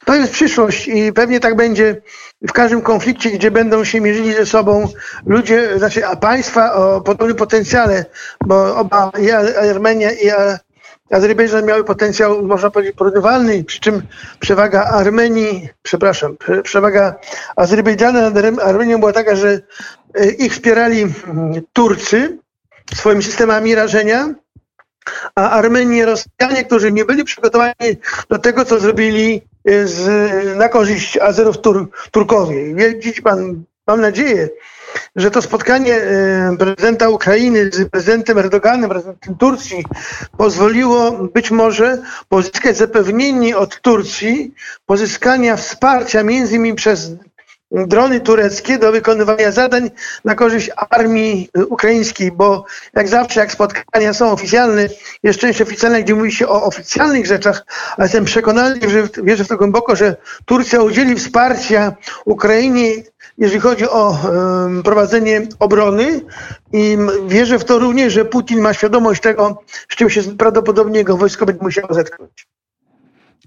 To 0.04 0.14
jest 0.14 0.32
przyszłość 0.32 0.88
i 0.88 1.12
pewnie 1.12 1.40
tak 1.40 1.56
będzie 1.56 2.02
w 2.48 2.52
każdym 2.52 2.82
konflikcie, 2.82 3.30
gdzie 3.30 3.50
będą 3.50 3.84
się 3.84 4.00
mierzyli 4.00 4.34
ze 4.34 4.46
sobą 4.46 4.88
ludzie, 5.26 5.78
znaczy 5.78 6.06
a 6.06 6.16
państwa 6.16 6.74
o 6.74 7.00
podobnym 7.00 7.36
potencjale, 7.36 8.04
bo 8.46 8.76
oba 8.76 9.12
i 9.20 9.30
Armenia 9.70 10.12
i 10.12 10.30
Azerbejdżan 11.10 11.66
miały 11.66 11.84
potencjał, 11.84 12.42
można 12.42 12.70
powiedzieć, 12.70 12.96
porównywalny, 12.96 13.64
przy 13.64 13.80
czym 13.80 14.02
przewaga 14.40 14.84
Armenii, 14.84 15.68
przepraszam, 15.82 16.36
przewaga 16.62 17.14
Azerbejdżanu 17.56 18.30
nad 18.30 18.60
Armenią 18.60 18.98
była 18.98 19.12
taka, 19.12 19.36
że 19.36 19.60
e, 20.14 20.30
ich 20.30 20.52
wspierali 20.52 21.02
mm, 21.02 21.62
Turcy 21.72 22.38
swoimi 22.94 23.22
systemami 23.22 23.74
rażenia, 23.74 24.34
a 25.34 25.50
Armenię 25.50 26.06
Rosjanie, 26.06 26.64
którzy 26.64 26.92
nie 26.92 27.04
byli 27.04 27.24
przygotowani 27.24 27.96
do 28.28 28.38
tego, 28.38 28.64
co 28.64 28.80
zrobili 28.80 29.42
e, 29.64 29.86
z, 29.86 30.58
na 30.58 30.68
korzyść 30.68 31.18
Azerów 31.18 31.58
Tur, 31.58 31.90
Turkowie. 32.10 32.74
Widzi 32.74 33.22
pan, 33.22 33.64
mam 33.86 34.00
nadzieję, 34.00 34.48
że 35.16 35.30
to 35.30 35.42
spotkanie 35.42 35.94
e, 35.94 36.56
prezydenta 36.58 37.08
Ukrainy 37.08 37.70
z 37.72 37.90
prezydentem 37.90 38.38
Erdoganem, 38.38 38.90
prezydentem 38.90 39.34
Turcji 39.36 39.84
pozwoliło 40.36 41.10
być 41.12 41.50
może 41.50 41.98
pozyskać 42.28 42.76
zapewnienie 42.76 43.56
od 43.56 43.80
Turcji 43.80 44.54
pozyskania 44.86 45.56
wsparcia 45.56 46.22
między 46.22 46.56
innymi 46.56 46.74
przez 46.74 47.10
drony 47.72 48.20
tureckie 48.20 48.78
do 48.78 48.92
wykonywania 48.92 49.52
zadań 49.52 49.90
na 50.24 50.34
korzyść 50.34 50.70
armii 50.90 51.48
ukraińskiej, 51.68 52.32
bo 52.32 52.64
jak 52.94 53.08
zawsze, 53.08 53.40
jak 53.40 53.52
spotkania 53.52 54.12
są 54.12 54.32
oficjalne, 54.32 54.88
jest 55.22 55.38
część 55.38 55.62
oficjalna, 55.62 56.00
gdzie 56.00 56.14
mówi 56.14 56.32
się 56.32 56.48
o 56.48 56.62
oficjalnych 56.64 57.26
rzeczach, 57.26 57.64
ale 57.96 58.04
jestem 58.04 58.24
przekonany, 58.24 58.80
że 58.88 59.08
wierzę 59.22 59.44
w 59.44 59.48
to 59.48 59.56
głęboko, 59.56 59.96
że 59.96 60.16
Turcja 60.44 60.82
udzieli 60.82 61.14
wsparcia 61.14 61.94
Ukrainie, 62.24 62.92
jeżeli 63.38 63.60
chodzi 63.60 63.88
o 63.88 64.18
um, 64.24 64.82
prowadzenie 64.82 65.46
obrony 65.58 66.20
i 66.72 66.98
wierzę 67.26 67.58
w 67.58 67.64
to 67.64 67.78
również, 67.78 68.12
że 68.12 68.24
Putin 68.24 68.60
ma 68.60 68.74
świadomość 68.74 69.22
tego, 69.22 69.62
z 69.88 69.96
czym 69.96 70.10
się 70.10 70.22
prawdopodobnie 70.22 70.98
jego 70.98 71.16
wojsko 71.16 71.46
będzie 71.46 71.62
musiało 71.62 71.94
zetknąć. 71.94 72.46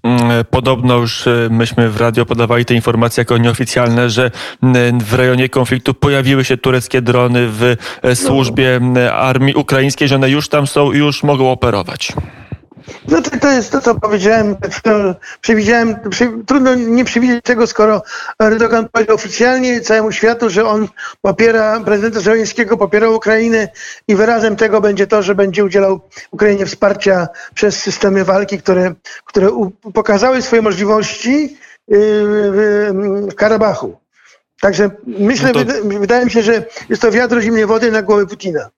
Mm, 0.03 0.45
podobno 0.49 0.97
już 0.97 1.27
e, 1.27 1.47
myśmy 1.51 1.89
w 1.89 1.97
radio 1.97 2.25
podawali 2.25 2.65
te 2.65 2.73
informacje 2.73 3.21
jako 3.21 3.37
nieoficjalne, 3.37 4.09
że 4.09 4.31
w 4.99 5.13
rejonie 5.13 5.49
konfliktu 5.49 5.93
pojawiły 5.93 6.45
się 6.45 6.57
tureckie 6.57 7.01
drony 7.01 7.47
w 7.49 7.75
no. 8.03 8.15
służbie 8.15 8.79
armii 9.13 9.55
ukraińskiej, 9.55 10.07
że 10.07 10.15
one 10.15 10.29
już 10.29 10.49
tam 10.49 10.67
są 10.67 10.91
i 10.91 10.97
już 10.97 11.23
mogą 11.23 11.51
operować. 11.51 12.13
No 13.07 13.21
to, 13.21 13.39
to 13.39 13.51
jest 13.51 13.71
to, 13.71 13.81
co 13.81 13.95
powiedziałem. 13.95 14.55
Przewidziałem, 15.41 15.95
przy, 16.09 16.31
trudno 16.45 16.75
nie 16.75 17.05
przewidzieć 17.05 17.45
tego, 17.45 17.67
skoro 17.67 18.03
Erdogan 18.39 18.89
powiedział 18.89 19.15
oficjalnie 19.15 19.81
całemu 19.81 20.11
światu, 20.11 20.49
że 20.49 20.65
on 20.65 20.87
popiera 21.21 21.79
prezydenta 21.79 22.19
Zełenskiego, 22.19 22.77
popiera 22.77 23.09
Ukrainę 23.09 23.69
i 24.07 24.15
wyrazem 24.15 24.55
tego 24.55 24.81
będzie 24.81 25.07
to, 25.07 25.21
że 25.21 25.35
będzie 25.35 25.65
udzielał 25.65 25.99
Ukrainie 26.31 26.65
wsparcia 26.65 27.27
przez 27.53 27.79
systemy 27.79 28.23
walki, 28.23 28.57
które, 28.57 28.93
które 29.25 29.69
pokazały 29.93 30.41
swoje 30.41 30.61
możliwości 30.61 31.57
yy, 31.87 31.99
w, 32.51 33.27
w 33.31 33.35
Karabachu. 33.35 33.97
Także 34.61 34.89
myślę, 35.07 35.51
no 35.55 35.65
to... 35.65 35.99
wydaje 35.99 36.25
mi 36.25 36.31
się, 36.31 36.41
że 36.41 36.65
jest 36.89 37.01
to 37.01 37.11
wiatr 37.11 37.41
zimnej 37.41 37.65
wody 37.65 37.91
na 37.91 38.01
głowę 38.01 38.25
Putina. 38.25 38.69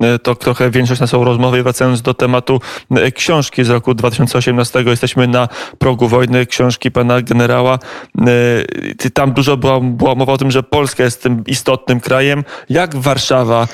E, 0.00 0.18
to 0.18 0.34
trochę 0.34 0.70
większość 0.70 1.00
naszą 1.00 1.24
rozmowy. 1.24 1.62
Wracając 1.62 2.02
do 2.02 2.14
tematu 2.14 2.60
e, 2.90 3.12
książki 3.12 3.64
z 3.64 3.70
roku 3.70 3.94
2018, 3.94 4.84
jesteśmy 4.86 5.28
na 5.28 5.48
progu 5.78 6.08
wojny, 6.08 6.46
książki 6.46 6.90
pana 6.90 7.22
generała. 7.22 7.78
E, 9.04 9.10
tam 9.10 9.32
dużo 9.32 9.56
była, 9.56 9.80
była 9.80 10.14
mowa 10.14 10.32
o 10.32 10.38
tym, 10.38 10.50
że 10.50 10.62
Polska 10.62 11.04
jest 11.04 11.22
tym 11.22 11.44
istotnym 11.46 12.00
krajem. 12.00 12.44
Jak 12.68 12.96
Warszawa, 12.96 13.68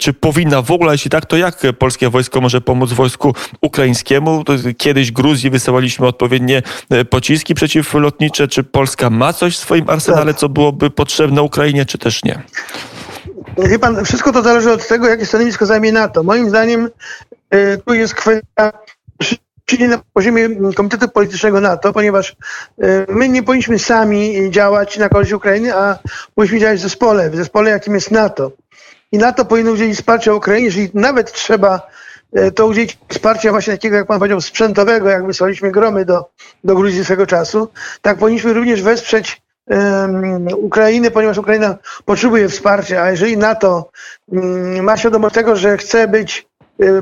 czy 0.00 0.12
powinna 0.12 0.62
w 0.62 0.70
ogóle, 0.70 0.92
jeśli 0.92 1.10
tak, 1.10 1.26
to 1.26 1.36
jak 1.36 1.62
polskie 1.78 2.10
wojsko 2.10 2.40
może 2.40 2.60
pomóc 2.60 2.92
wojsku 2.92 3.34
ukraińskiemu? 3.60 4.44
Kiedyś 4.78 5.12
Gruzji 5.12 5.50
wysyłaliśmy 5.50 6.06
odpowiednie 6.06 6.62
pociski 7.10 7.54
przeciwlotnicze. 7.54 8.48
Czy 8.48 8.64
Polska 8.64 9.10
ma 9.10 9.32
coś 9.32 9.56
w 9.56 9.58
swoim 9.58 9.90
arsenale, 9.90 10.32
tak. 10.32 10.40
co 10.40 10.48
byłoby 10.48 10.90
potrzebne 10.90 11.42
Ukrainie, 11.42 11.86
czy 11.86 11.98
też 11.98 12.24
nie? 12.24 12.42
Wie 13.58 13.78
pan, 13.78 14.04
wszystko 14.04 14.32
to 14.32 14.42
zależy 14.42 14.72
od 14.72 14.88
tego, 14.88 15.08
jakie 15.08 15.26
stanowisko 15.26 15.66
zajmie 15.66 15.92
NATO. 15.92 16.22
Moim 16.22 16.48
zdaniem 16.48 16.90
y, 17.54 17.80
tu 17.86 17.94
jest 17.94 18.14
kwestia 18.14 18.72
czyli 19.64 19.88
na 19.88 20.00
poziomie 20.12 20.48
Komitetu 20.74 21.08
Politycznego 21.08 21.60
NATO, 21.60 21.92
ponieważ 21.92 22.30
y, 22.30 23.06
my 23.08 23.28
nie 23.28 23.42
powinniśmy 23.42 23.78
sami 23.78 24.50
działać 24.50 24.98
na 24.98 25.08
korzyść 25.08 25.32
Ukrainy, 25.32 25.74
a 25.74 25.98
powinniśmy 26.34 26.60
działać 26.60 26.78
w 26.78 26.82
zespole, 26.82 27.30
w 27.30 27.36
zespole 27.36 27.70
jakim 27.70 27.94
jest 27.94 28.10
NATO. 28.10 28.50
I 29.12 29.18
NATO 29.18 29.44
powinno 29.44 29.72
udzielić 29.72 29.96
wsparcia 29.96 30.34
Ukrainie, 30.34 30.64
jeżeli 30.64 30.90
nawet 30.94 31.32
trzeba 31.32 31.90
y, 32.38 32.52
to 32.52 32.66
udzielić 32.66 32.98
wsparcia 33.08 33.50
właśnie 33.50 33.72
takiego, 33.72 33.96
jak 33.96 34.06
pan 34.06 34.18
powiedział, 34.18 34.40
sprzętowego, 34.40 35.08
jak 35.08 35.26
wysłaliśmy 35.26 35.70
gromy 35.70 36.04
do, 36.04 36.30
do 36.64 36.74
Gruzji 36.74 37.04
swego 37.04 37.26
czasu, 37.26 37.68
tak 38.02 38.18
powinniśmy 38.18 38.52
również 38.52 38.82
wesprzeć 38.82 39.43
Ukrainy, 40.56 41.10
ponieważ 41.10 41.38
Ukraina 41.38 41.76
potrzebuje 42.04 42.48
wsparcia, 42.48 43.02
a 43.02 43.10
jeżeli 43.10 43.36
NATO 43.36 43.90
mm, 44.32 44.84
ma 44.84 44.96
świadomość 44.96 45.34
tego, 45.34 45.56
że 45.56 45.76
chce 45.76 46.08
być 46.08 46.46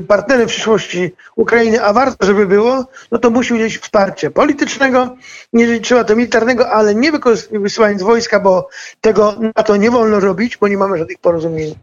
partnerem 0.07 0.47
w 0.47 0.51
przyszłości 0.51 1.15
Ukrainy, 1.35 1.83
a 1.83 1.93
warto, 1.93 2.25
żeby 2.25 2.47
było, 2.47 2.85
no 3.11 3.17
to 3.19 3.29
musi 3.29 3.53
udzielić 3.53 3.77
wsparcia 3.77 4.31
politycznego, 4.31 5.15
jeżeli 5.53 5.81
trzeba 5.81 6.03
to 6.03 6.15
militarnego, 6.15 6.69
ale 6.69 6.95
nie 6.95 7.11
wysyłając 7.51 8.03
wojska, 8.03 8.39
bo 8.39 8.69
tego 9.01 9.35
na 9.55 9.63
to 9.63 9.77
nie 9.77 9.91
wolno 9.91 10.19
robić, 10.19 10.57
bo 10.57 10.67
nie 10.67 10.77
mamy 10.77 10.97
żadnych 10.97 11.17
porozumień 11.17 11.75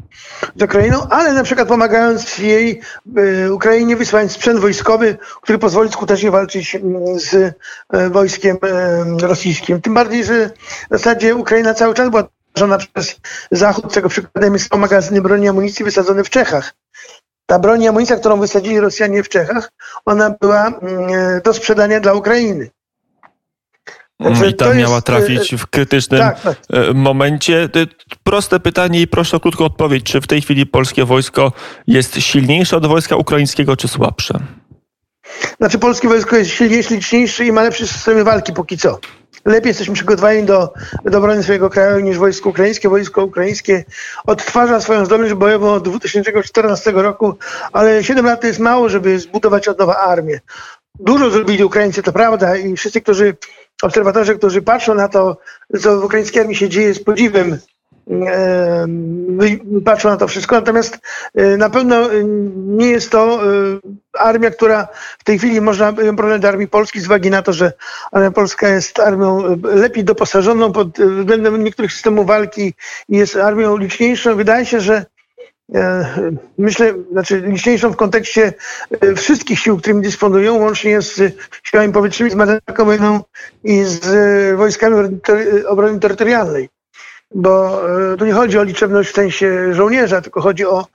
z 0.57 0.63
Ukrainą, 0.63 1.07
ale 1.11 1.33
na 1.33 1.43
przykład 1.43 1.69
pomagając 1.69 2.39
jej 2.39 2.81
y, 3.19 3.53
Ukrainie, 3.53 3.97
wysyłając 3.97 4.33
sprzęt 4.33 4.61
wojskowy, 4.61 5.17
który 5.43 5.59
pozwoli 5.59 5.93
skutecznie 5.93 6.31
walczyć 6.31 6.75
mm, 6.75 7.19
z 7.19 7.35
y, 7.35 7.55
wojskiem 8.11 8.59
rosyjskim. 9.21 9.81
Tym 9.81 9.95
bardziej, 9.95 10.25
że 10.25 10.51
w 10.91 10.91
zasadzie 10.91 11.35
Ukraina 11.35 11.75
cały 11.75 11.95
czas 11.95 12.11
była 12.11 12.29
przez 12.95 13.17
Zachód, 13.51 13.93
czego 13.93 14.09
przykładem 14.09 14.59
są 14.59 14.79
magazyny 14.79 15.21
broni 15.21 15.45
i 15.45 15.49
amunicji 15.49 15.85
wysadzone 15.85 16.25
w 16.25 16.31
Czechach. 16.31 16.75
Ta 17.51 17.59
broń 17.59 17.83
i 17.83 17.89
amunicja, 17.89 18.17
którą 18.17 18.41
wysadzili 18.41 18.81
Rosjanie 18.81 19.23
w 19.23 19.29
Czechach, 19.29 19.73
ona 20.05 20.35
była 20.41 20.67
mm, 20.67 21.09
e, 21.09 21.41
do 21.45 21.55
sprzedania 21.55 22.01
dla 22.01 22.13
Ukrainy. 22.13 22.71
Także 24.23 24.49
I 24.49 24.55
tam 24.55 24.77
miała 24.77 24.99
e, 24.99 25.03
trafić 25.03 25.55
w 25.55 25.67
krytycznym 25.67 26.21
tak, 26.21 26.41
tak. 26.41 26.57
E, 26.73 26.95
momencie. 26.95 27.69
Proste 28.23 28.61
pytanie 28.61 29.01
i 29.01 29.07
proszę 29.07 29.37
o 29.37 29.41
krótką 29.41 29.65
odpowiedź. 29.65 30.05
Czy 30.05 30.21
w 30.21 30.27
tej 30.27 30.43
chwili 30.43 30.67
polskie 30.67 31.05
wojsko 31.05 31.53
jest 31.87 32.21
silniejsze 32.21 32.77
od 32.77 32.87
wojska 32.87 33.17
ukraińskiego, 33.17 33.77
czy 33.77 33.89
słabsze? 33.89 34.39
Znaczy 35.59 35.79
polskie 35.79 36.09
wojsko 36.09 36.37
jest 36.37 36.51
silniejsze, 36.51 36.95
liczniejsze 36.95 37.45
i 37.45 37.53
ma 37.53 37.63
lepsze 37.63 37.87
systemy 37.87 38.25
walki 38.25 38.53
póki 38.53 38.79
co 38.79 38.99
lepiej 39.45 39.71
jesteśmy 39.71 39.95
przygotowani 39.95 40.45
do, 40.45 40.73
do 41.05 41.19
obrony 41.19 41.43
swojego 41.43 41.71
kraju 41.71 42.01
niż 42.01 42.19
wojsko 42.19 42.51
ukraińskie. 42.51 42.89
Wojsko 42.89 43.25
ukraińskie 43.25 43.85
odtwarza 44.27 44.81
swoją 44.81 45.05
zdolność 45.05 45.35
bojową 45.35 45.73
od 45.73 45.85
2014 45.85 46.93
roku, 46.93 47.35
ale 47.73 48.05
7 48.05 48.25
lat 48.27 48.41
to 48.41 48.47
jest 48.47 48.59
mało, 48.59 48.89
żeby 48.89 49.19
zbudować 49.19 49.69
od 49.69 49.79
nowa 49.79 49.97
armię. 49.97 50.41
Dużo 50.99 51.31
zrobili 51.31 51.65
Ukraińcy, 51.65 52.03
to 52.03 52.13
prawda, 52.13 52.57
i 52.57 52.77
wszyscy, 52.77 53.01
którzy, 53.01 53.37
obserwatorzy, 53.83 54.39
którzy 54.39 54.63
patrzą 54.63 54.95
na 54.95 55.09
to, 55.09 55.37
co 55.81 56.01
w 56.01 56.05
ukraińskiej 56.05 56.43
armii 56.43 56.57
się 56.57 56.69
dzieje, 56.69 56.95
z 56.95 57.05
podziwem 57.05 57.59
patrzą 59.85 60.09
na 60.09 60.17
to 60.17 60.29
wszystko. 60.29 60.57
Natomiast 60.57 60.99
e, 61.35 61.57
na 61.57 61.71
pewno 61.71 62.13
e, 62.13 62.25
nie 62.55 62.87
jest 62.87 63.11
to 63.11 63.41
e, 63.45 63.49
armia, 64.19 64.51
która 64.51 64.89
w 65.19 65.25
tej 65.25 65.39
chwili 65.39 65.61
można 65.61 65.93
porównać 65.93 66.43
do 66.43 66.49
armii 66.49 66.69
polskiej 66.69 67.03
z 67.03 67.07
uwagi 67.07 67.31
na 67.31 67.43
to, 67.43 67.53
że 67.53 67.73
armia 68.13 68.31
polska 68.31 68.69
jest 68.69 69.01
armią 69.01 69.57
lepiej 69.63 70.05
doposażoną 70.05 70.73
pod 70.73 70.99
względem 70.99 71.65
niektórych 71.65 71.93
systemów 71.93 72.27
walki 72.27 72.75
i 73.09 73.17
jest 73.17 73.37
armią 73.37 73.77
liczniejszą. 73.77 74.37
Wydaje 74.37 74.67
się, 74.67 74.81
że 74.81 75.05
myślę, 76.59 76.95
znaczy 77.13 77.41
liczniejszą 77.41 77.91
w 77.91 77.97
kontekście 77.97 78.53
wszystkich 79.17 79.59
sił, 79.59 79.79
którymi 79.79 80.03
dysponują, 80.03 80.59
łącznie 80.59 81.03
z 81.03 81.37
siłami 81.63 81.93
powietrznymi, 81.93 82.31
z 82.31 82.35
marynarką 82.35 83.21
i 83.65 83.85
z 83.85 84.57
wojskami 84.57 85.21
obrony 85.67 86.01
terytorialnej 86.01 86.69
bo 87.35 87.81
e, 88.13 88.17
tu 88.17 88.25
nie 88.25 88.33
chodzi 88.33 88.59
o 88.59 88.63
liczebność 88.63 89.11
w 89.11 89.15
sensie 89.15 89.75
żołnierza, 89.75 90.21
tylko 90.21 90.41
chodzi 90.41 90.67
o 90.67 90.87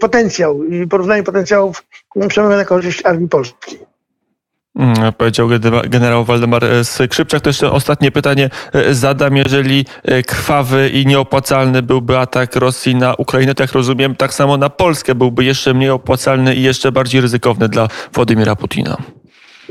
potencjał 0.00 0.64
i 0.64 0.86
porównanie 0.86 1.22
potencjałów 1.22 1.84
przemawia 2.28 2.56
na 2.56 2.64
korzyść 2.64 3.06
armii 3.06 3.28
polskiej. 3.28 3.78
Mm, 4.76 5.12
powiedział 5.12 5.48
generał 5.88 6.24
Waldemar 6.24 6.64
e, 6.64 6.84
Skrzypczak. 6.84 7.40
To 7.40 7.48
jeszcze 7.48 7.72
ostatnie 7.72 8.10
pytanie 8.10 8.50
e, 8.72 8.94
zadam. 8.94 9.36
Jeżeli 9.36 9.86
krwawy 10.26 10.88
i 10.88 11.06
nieopłacalny 11.06 11.82
byłby 11.82 12.18
atak 12.18 12.56
Rosji 12.56 12.94
na 12.94 13.14
Ukrainę, 13.14 13.54
tak 13.54 13.72
rozumiem, 13.72 14.16
tak 14.16 14.34
samo 14.34 14.56
na 14.56 14.70
Polskę 14.70 15.14
byłby 15.14 15.44
jeszcze 15.44 15.74
mniej 15.74 15.90
opłacalny 15.90 16.54
i 16.54 16.62
jeszcze 16.62 16.92
bardziej 16.92 17.20
ryzykowny 17.20 17.68
dla 17.68 17.88
Władimira 18.12 18.56
Putina. 18.56 18.96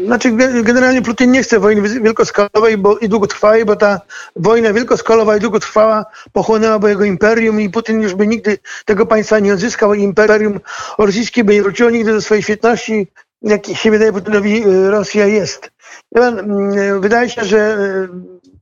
Znaczy 0.06 0.32
generalnie 0.64 1.02
Putin 1.02 1.32
nie 1.32 1.44
chce 1.44 1.60
wojny 1.60 2.02
wielkoskalowej 2.02 2.78
bo, 2.78 2.98
i 2.98 3.10
długotrwałej, 3.10 3.66
bo 3.66 3.76
ta 3.76 4.02
wojna 4.36 4.74
wielkoskalowa 4.74 5.38
i 5.38 5.40
długotrwała 5.40 6.06
pochłonęłaby 6.34 6.90
jego 6.90 7.04
imperium 7.04 7.62
i 7.62 7.70
Putin 7.70 8.02
już 8.02 8.16
by 8.16 8.28
nigdy 8.28 8.58
tego 8.86 9.06
państwa 9.06 9.40
nie 9.40 9.54
odzyskał 9.54 9.94
imperium 9.94 10.60
rosyjskie 10.98 11.44
by 11.44 11.54
nie 11.54 11.64
wróciło 11.64 11.90
nigdy 11.90 12.14
do 12.14 12.22
swojej 12.22 12.44
świetności, 12.44 13.08
jak 13.42 13.68
się 13.68 13.92
wydaje 13.92 14.14
Putinowi 14.14 14.68
y, 14.68 14.92
Rosja 14.92 15.26
jest. 15.26 15.72
Mm, 16.16 17.02
wydaje 17.02 17.30
się, 17.30 17.46
że 17.46 17.78
y, 17.80 18.10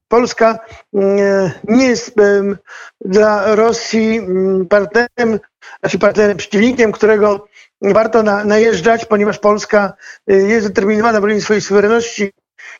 Polska 0.08 0.60
nie 1.68 1.88
jest 1.88 2.16
dla 3.02 3.56
Rosji 3.56 4.18
mm, 4.18 4.66
partnerem, 4.66 5.40
znaczy 5.80 6.00
partnerem, 6.00 6.38
przeciwnikiem, 6.38 6.92
którego 6.92 7.47
warto 7.82 8.24
na, 8.24 8.44
najeżdżać, 8.44 9.06
ponieważ 9.06 9.40
Polska 9.40 9.94
y, 10.32 10.34
jest 10.34 10.66
zdeterminowana 10.66 11.18
w 11.18 11.22
bronieniu 11.22 11.42
swojej 11.42 11.62
suwerenności, 11.62 12.34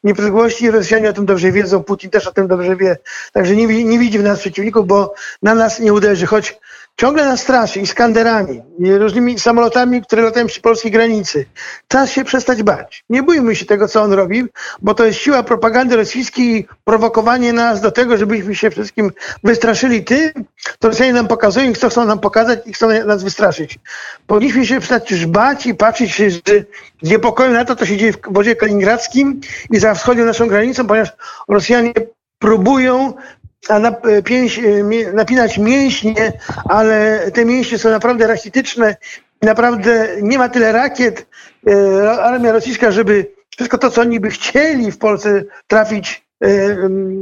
niepodległości. 0.04 0.72
Rosjanie 0.72 1.10
o 1.10 1.14
tym 1.14 1.26
dobrze 1.26 1.52
wiedzą, 1.52 1.84
Putin 1.84 2.10
też 2.10 2.28
o 2.28 2.32
tym 2.32 2.48
dobrze 2.48 2.76
wie. 2.76 2.98
Także 3.34 3.56
nie, 3.56 3.68
nie 3.84 4.00
widzi 4.00 4.20
w 4.20 4.24
nas 4.24 4.40
przeciwników, 4.40 4.88
bo 4.88 5.14
na 5.42 5.56
nas 5.56 5.80
nie 5.80 5.94
uderzy. 5.94 6.26
Choć 6.26 6.60
ciągle 7.00 7.26
nas 7.26 7.42
straszy 7.42 7.80
Iskanderami, 7.80 8.62
różnymi 8.80 9.40
samolotami, 9.40 10.02
które 10.02 10.22
latają 10.22 10.48
przy 10.48 10.62
polskiej 10.62 10.92
granicy. 10.92 11.46
Czas 11.88 12.12
się 12.12 12.24
przestać 12.24 12.64
bać. 12.64 13.04
Nie 13.10 13.24
bójmy 13.24 13.56
się 13.56 13.66
tego, 13.66 13.88
co 13.88 14.02
on 14.02 14.14
robi, 14.14 14.46
bo 14.82 14.94
to 14.94 15.06
jest 15.06 15.20
siła 15.20 15.44
propagandy 15.44 15.96
rosyjskiej 15.96 16.58
i 16.58 16.68
prowokowanie 16.84 17.54
nas 17.54 17.82
do 17.82 17.92
tego, 17.92 18.18
żebyśmy 18.18 18.56
się 18.56 18.70
wszystkim 18.70 19.12
wystraszyli 19.44 20.04
tym, 20.04 20.32
co 20.80 20.88
Rosjanie 20.88 21.14
nam 21.14 21.28
pokazują 21.28 21.72
i 21.72 21.76
co 21.76 21.90
chcą 21.90 22.06
nam 22.06 22.20
pokazać 22.20 22.60
i 22.66 22.74
chcą 22.74 23.06
nas 23.06 23.24
wystraszyć. 23.24 23.80
Powinniśmy 24.28 24.66
się 24.66 24.80
przestać 24.80 25.26
bać 25.26 25.66
i 25.66 25.76
patrzeć 25.76 26.18
z, 26.34 26.46
z 27.02 27.10
niepokojem 27.10 27.54
na 27.54 27.66
to, 27.66 27.76
co 27.76 27.86
się 27.86 27.98
dzieje 27.98 28.14
w 28.14 28.20
wodzie 28.32 28.56
kaliningradzkim 28.56 29.42
i 29.72 29.80
za 29.80 29.94
wschodnią 29.94 30.26
naszą 30.26 30.48
granicą, 30.48 30.88
ponieważ 30.88 31.10
Rosjanie 31.50 31.94
próbują 32.40 33.14
a 33.70 33.80
na, 33.80 33.90
e, 33.90 34.22
pięś, 34.22 34.60
e, 34.60 34.64
napinać 35.14 35.58
mięśnie, 35.58 36.34
ale 36.70 37.20
te 37.32 37.46
mięśnie 37.46 37.78
są 37.78 37.90
naprawdę 37.90 38.28
rachityczne. 38.28 38.96
Naprawdę 39.42 40.08
nie 40.22 40.38
ma 40.38 40.50
tyle 40.50 40.72
rakiet. 40.72 41.28
E, 41.68 42.12
armia 42.12 42.52
rosyjska, 42.52 42.92
żeby 42.92 43.32
wszystko 43.50 43.78
to, 43.78 43.92
co 43.92 44.02
oni 44.02 44.20
by 44.20 44.30
chcieli 44.30 44.92
w 44.92 44.98
Polsce 44.98 45.44
trafić, 45.68 46.28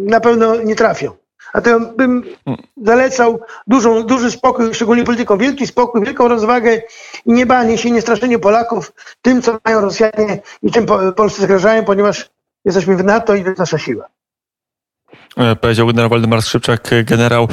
na 0.06 0.19
pewno 0.19 0.56
nie 0.56 0.76
trafią. 0.76 1.12
A 1.54 1.62
to 1.62 1.69
ja 1.69 1.80
bym 1.80 2.24
zalecał 2.78 3.39
dużą, 3.67 4.04
duży 4.04 4.32
spokój, 4.32 4.74
szczególnie 4.74 5.04
polityką, 5.04 5.38
wielki 5.38 5.67
spokój, 5.67 6.02
wielką 6.02 6.28
rozwagę 6.28 6.82
i 7.26 7.34
nie 7.34 7.45
banie 7.45 7.78
się, 7.78 7.91
nie 7.91 8.02
straszenie 8.02 8.39
Polaków 8.39 8.93
tym, 9.21 9.41
co 9.41 9.60
mają 9.65 9.82
Rosjanie 9.82 10.41
i 10.63 10.71
czym 10.71 10.86
Polscy 11.15 11.41
zagrażają, 11.41 11.86
ponieważ 11.86 12.30
jesteśmy 12.65 12.95
w 12.95 13.04
NATO 13.04 13.36
i 13.36 13.41
to 13.41 13.48
jest 13.48 13.60
nasza 13.60 13.78
siła. 13.78 14.14
E, 15.38 15.56
powiedział 15.56 15.88
generał 15.88 16.10
Waldemar 16.10 16.41
Skrzypczak, 16.41 16.89
generał 17.04 17.47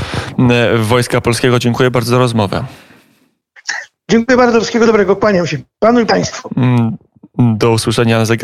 e, 0.51 0.79
Wojska 0.79 1.21
Polskiego. 1.21 1.59
Dziękuję 1.59 1.91
bardzo 1.91 2.11
za 2.11 2.19
rozmowę. 2.19 2.65
Dziękuję 4.11 4.37
bardzo, 4.39 4.61
wszystkiego 4.61 4.87
dobrego, 4.87 5.17
kłaniam 5.17 5.47
się 5.47 5.59
panu 5.79 6.01
i 6.01 6.07
państwu. 6.07 6.51
Mm, 6.57 6.97
do 7.39 7.71
usłyszenia 7.71 8.19
na 8.19 8.25
zegarach. 8.25 8.41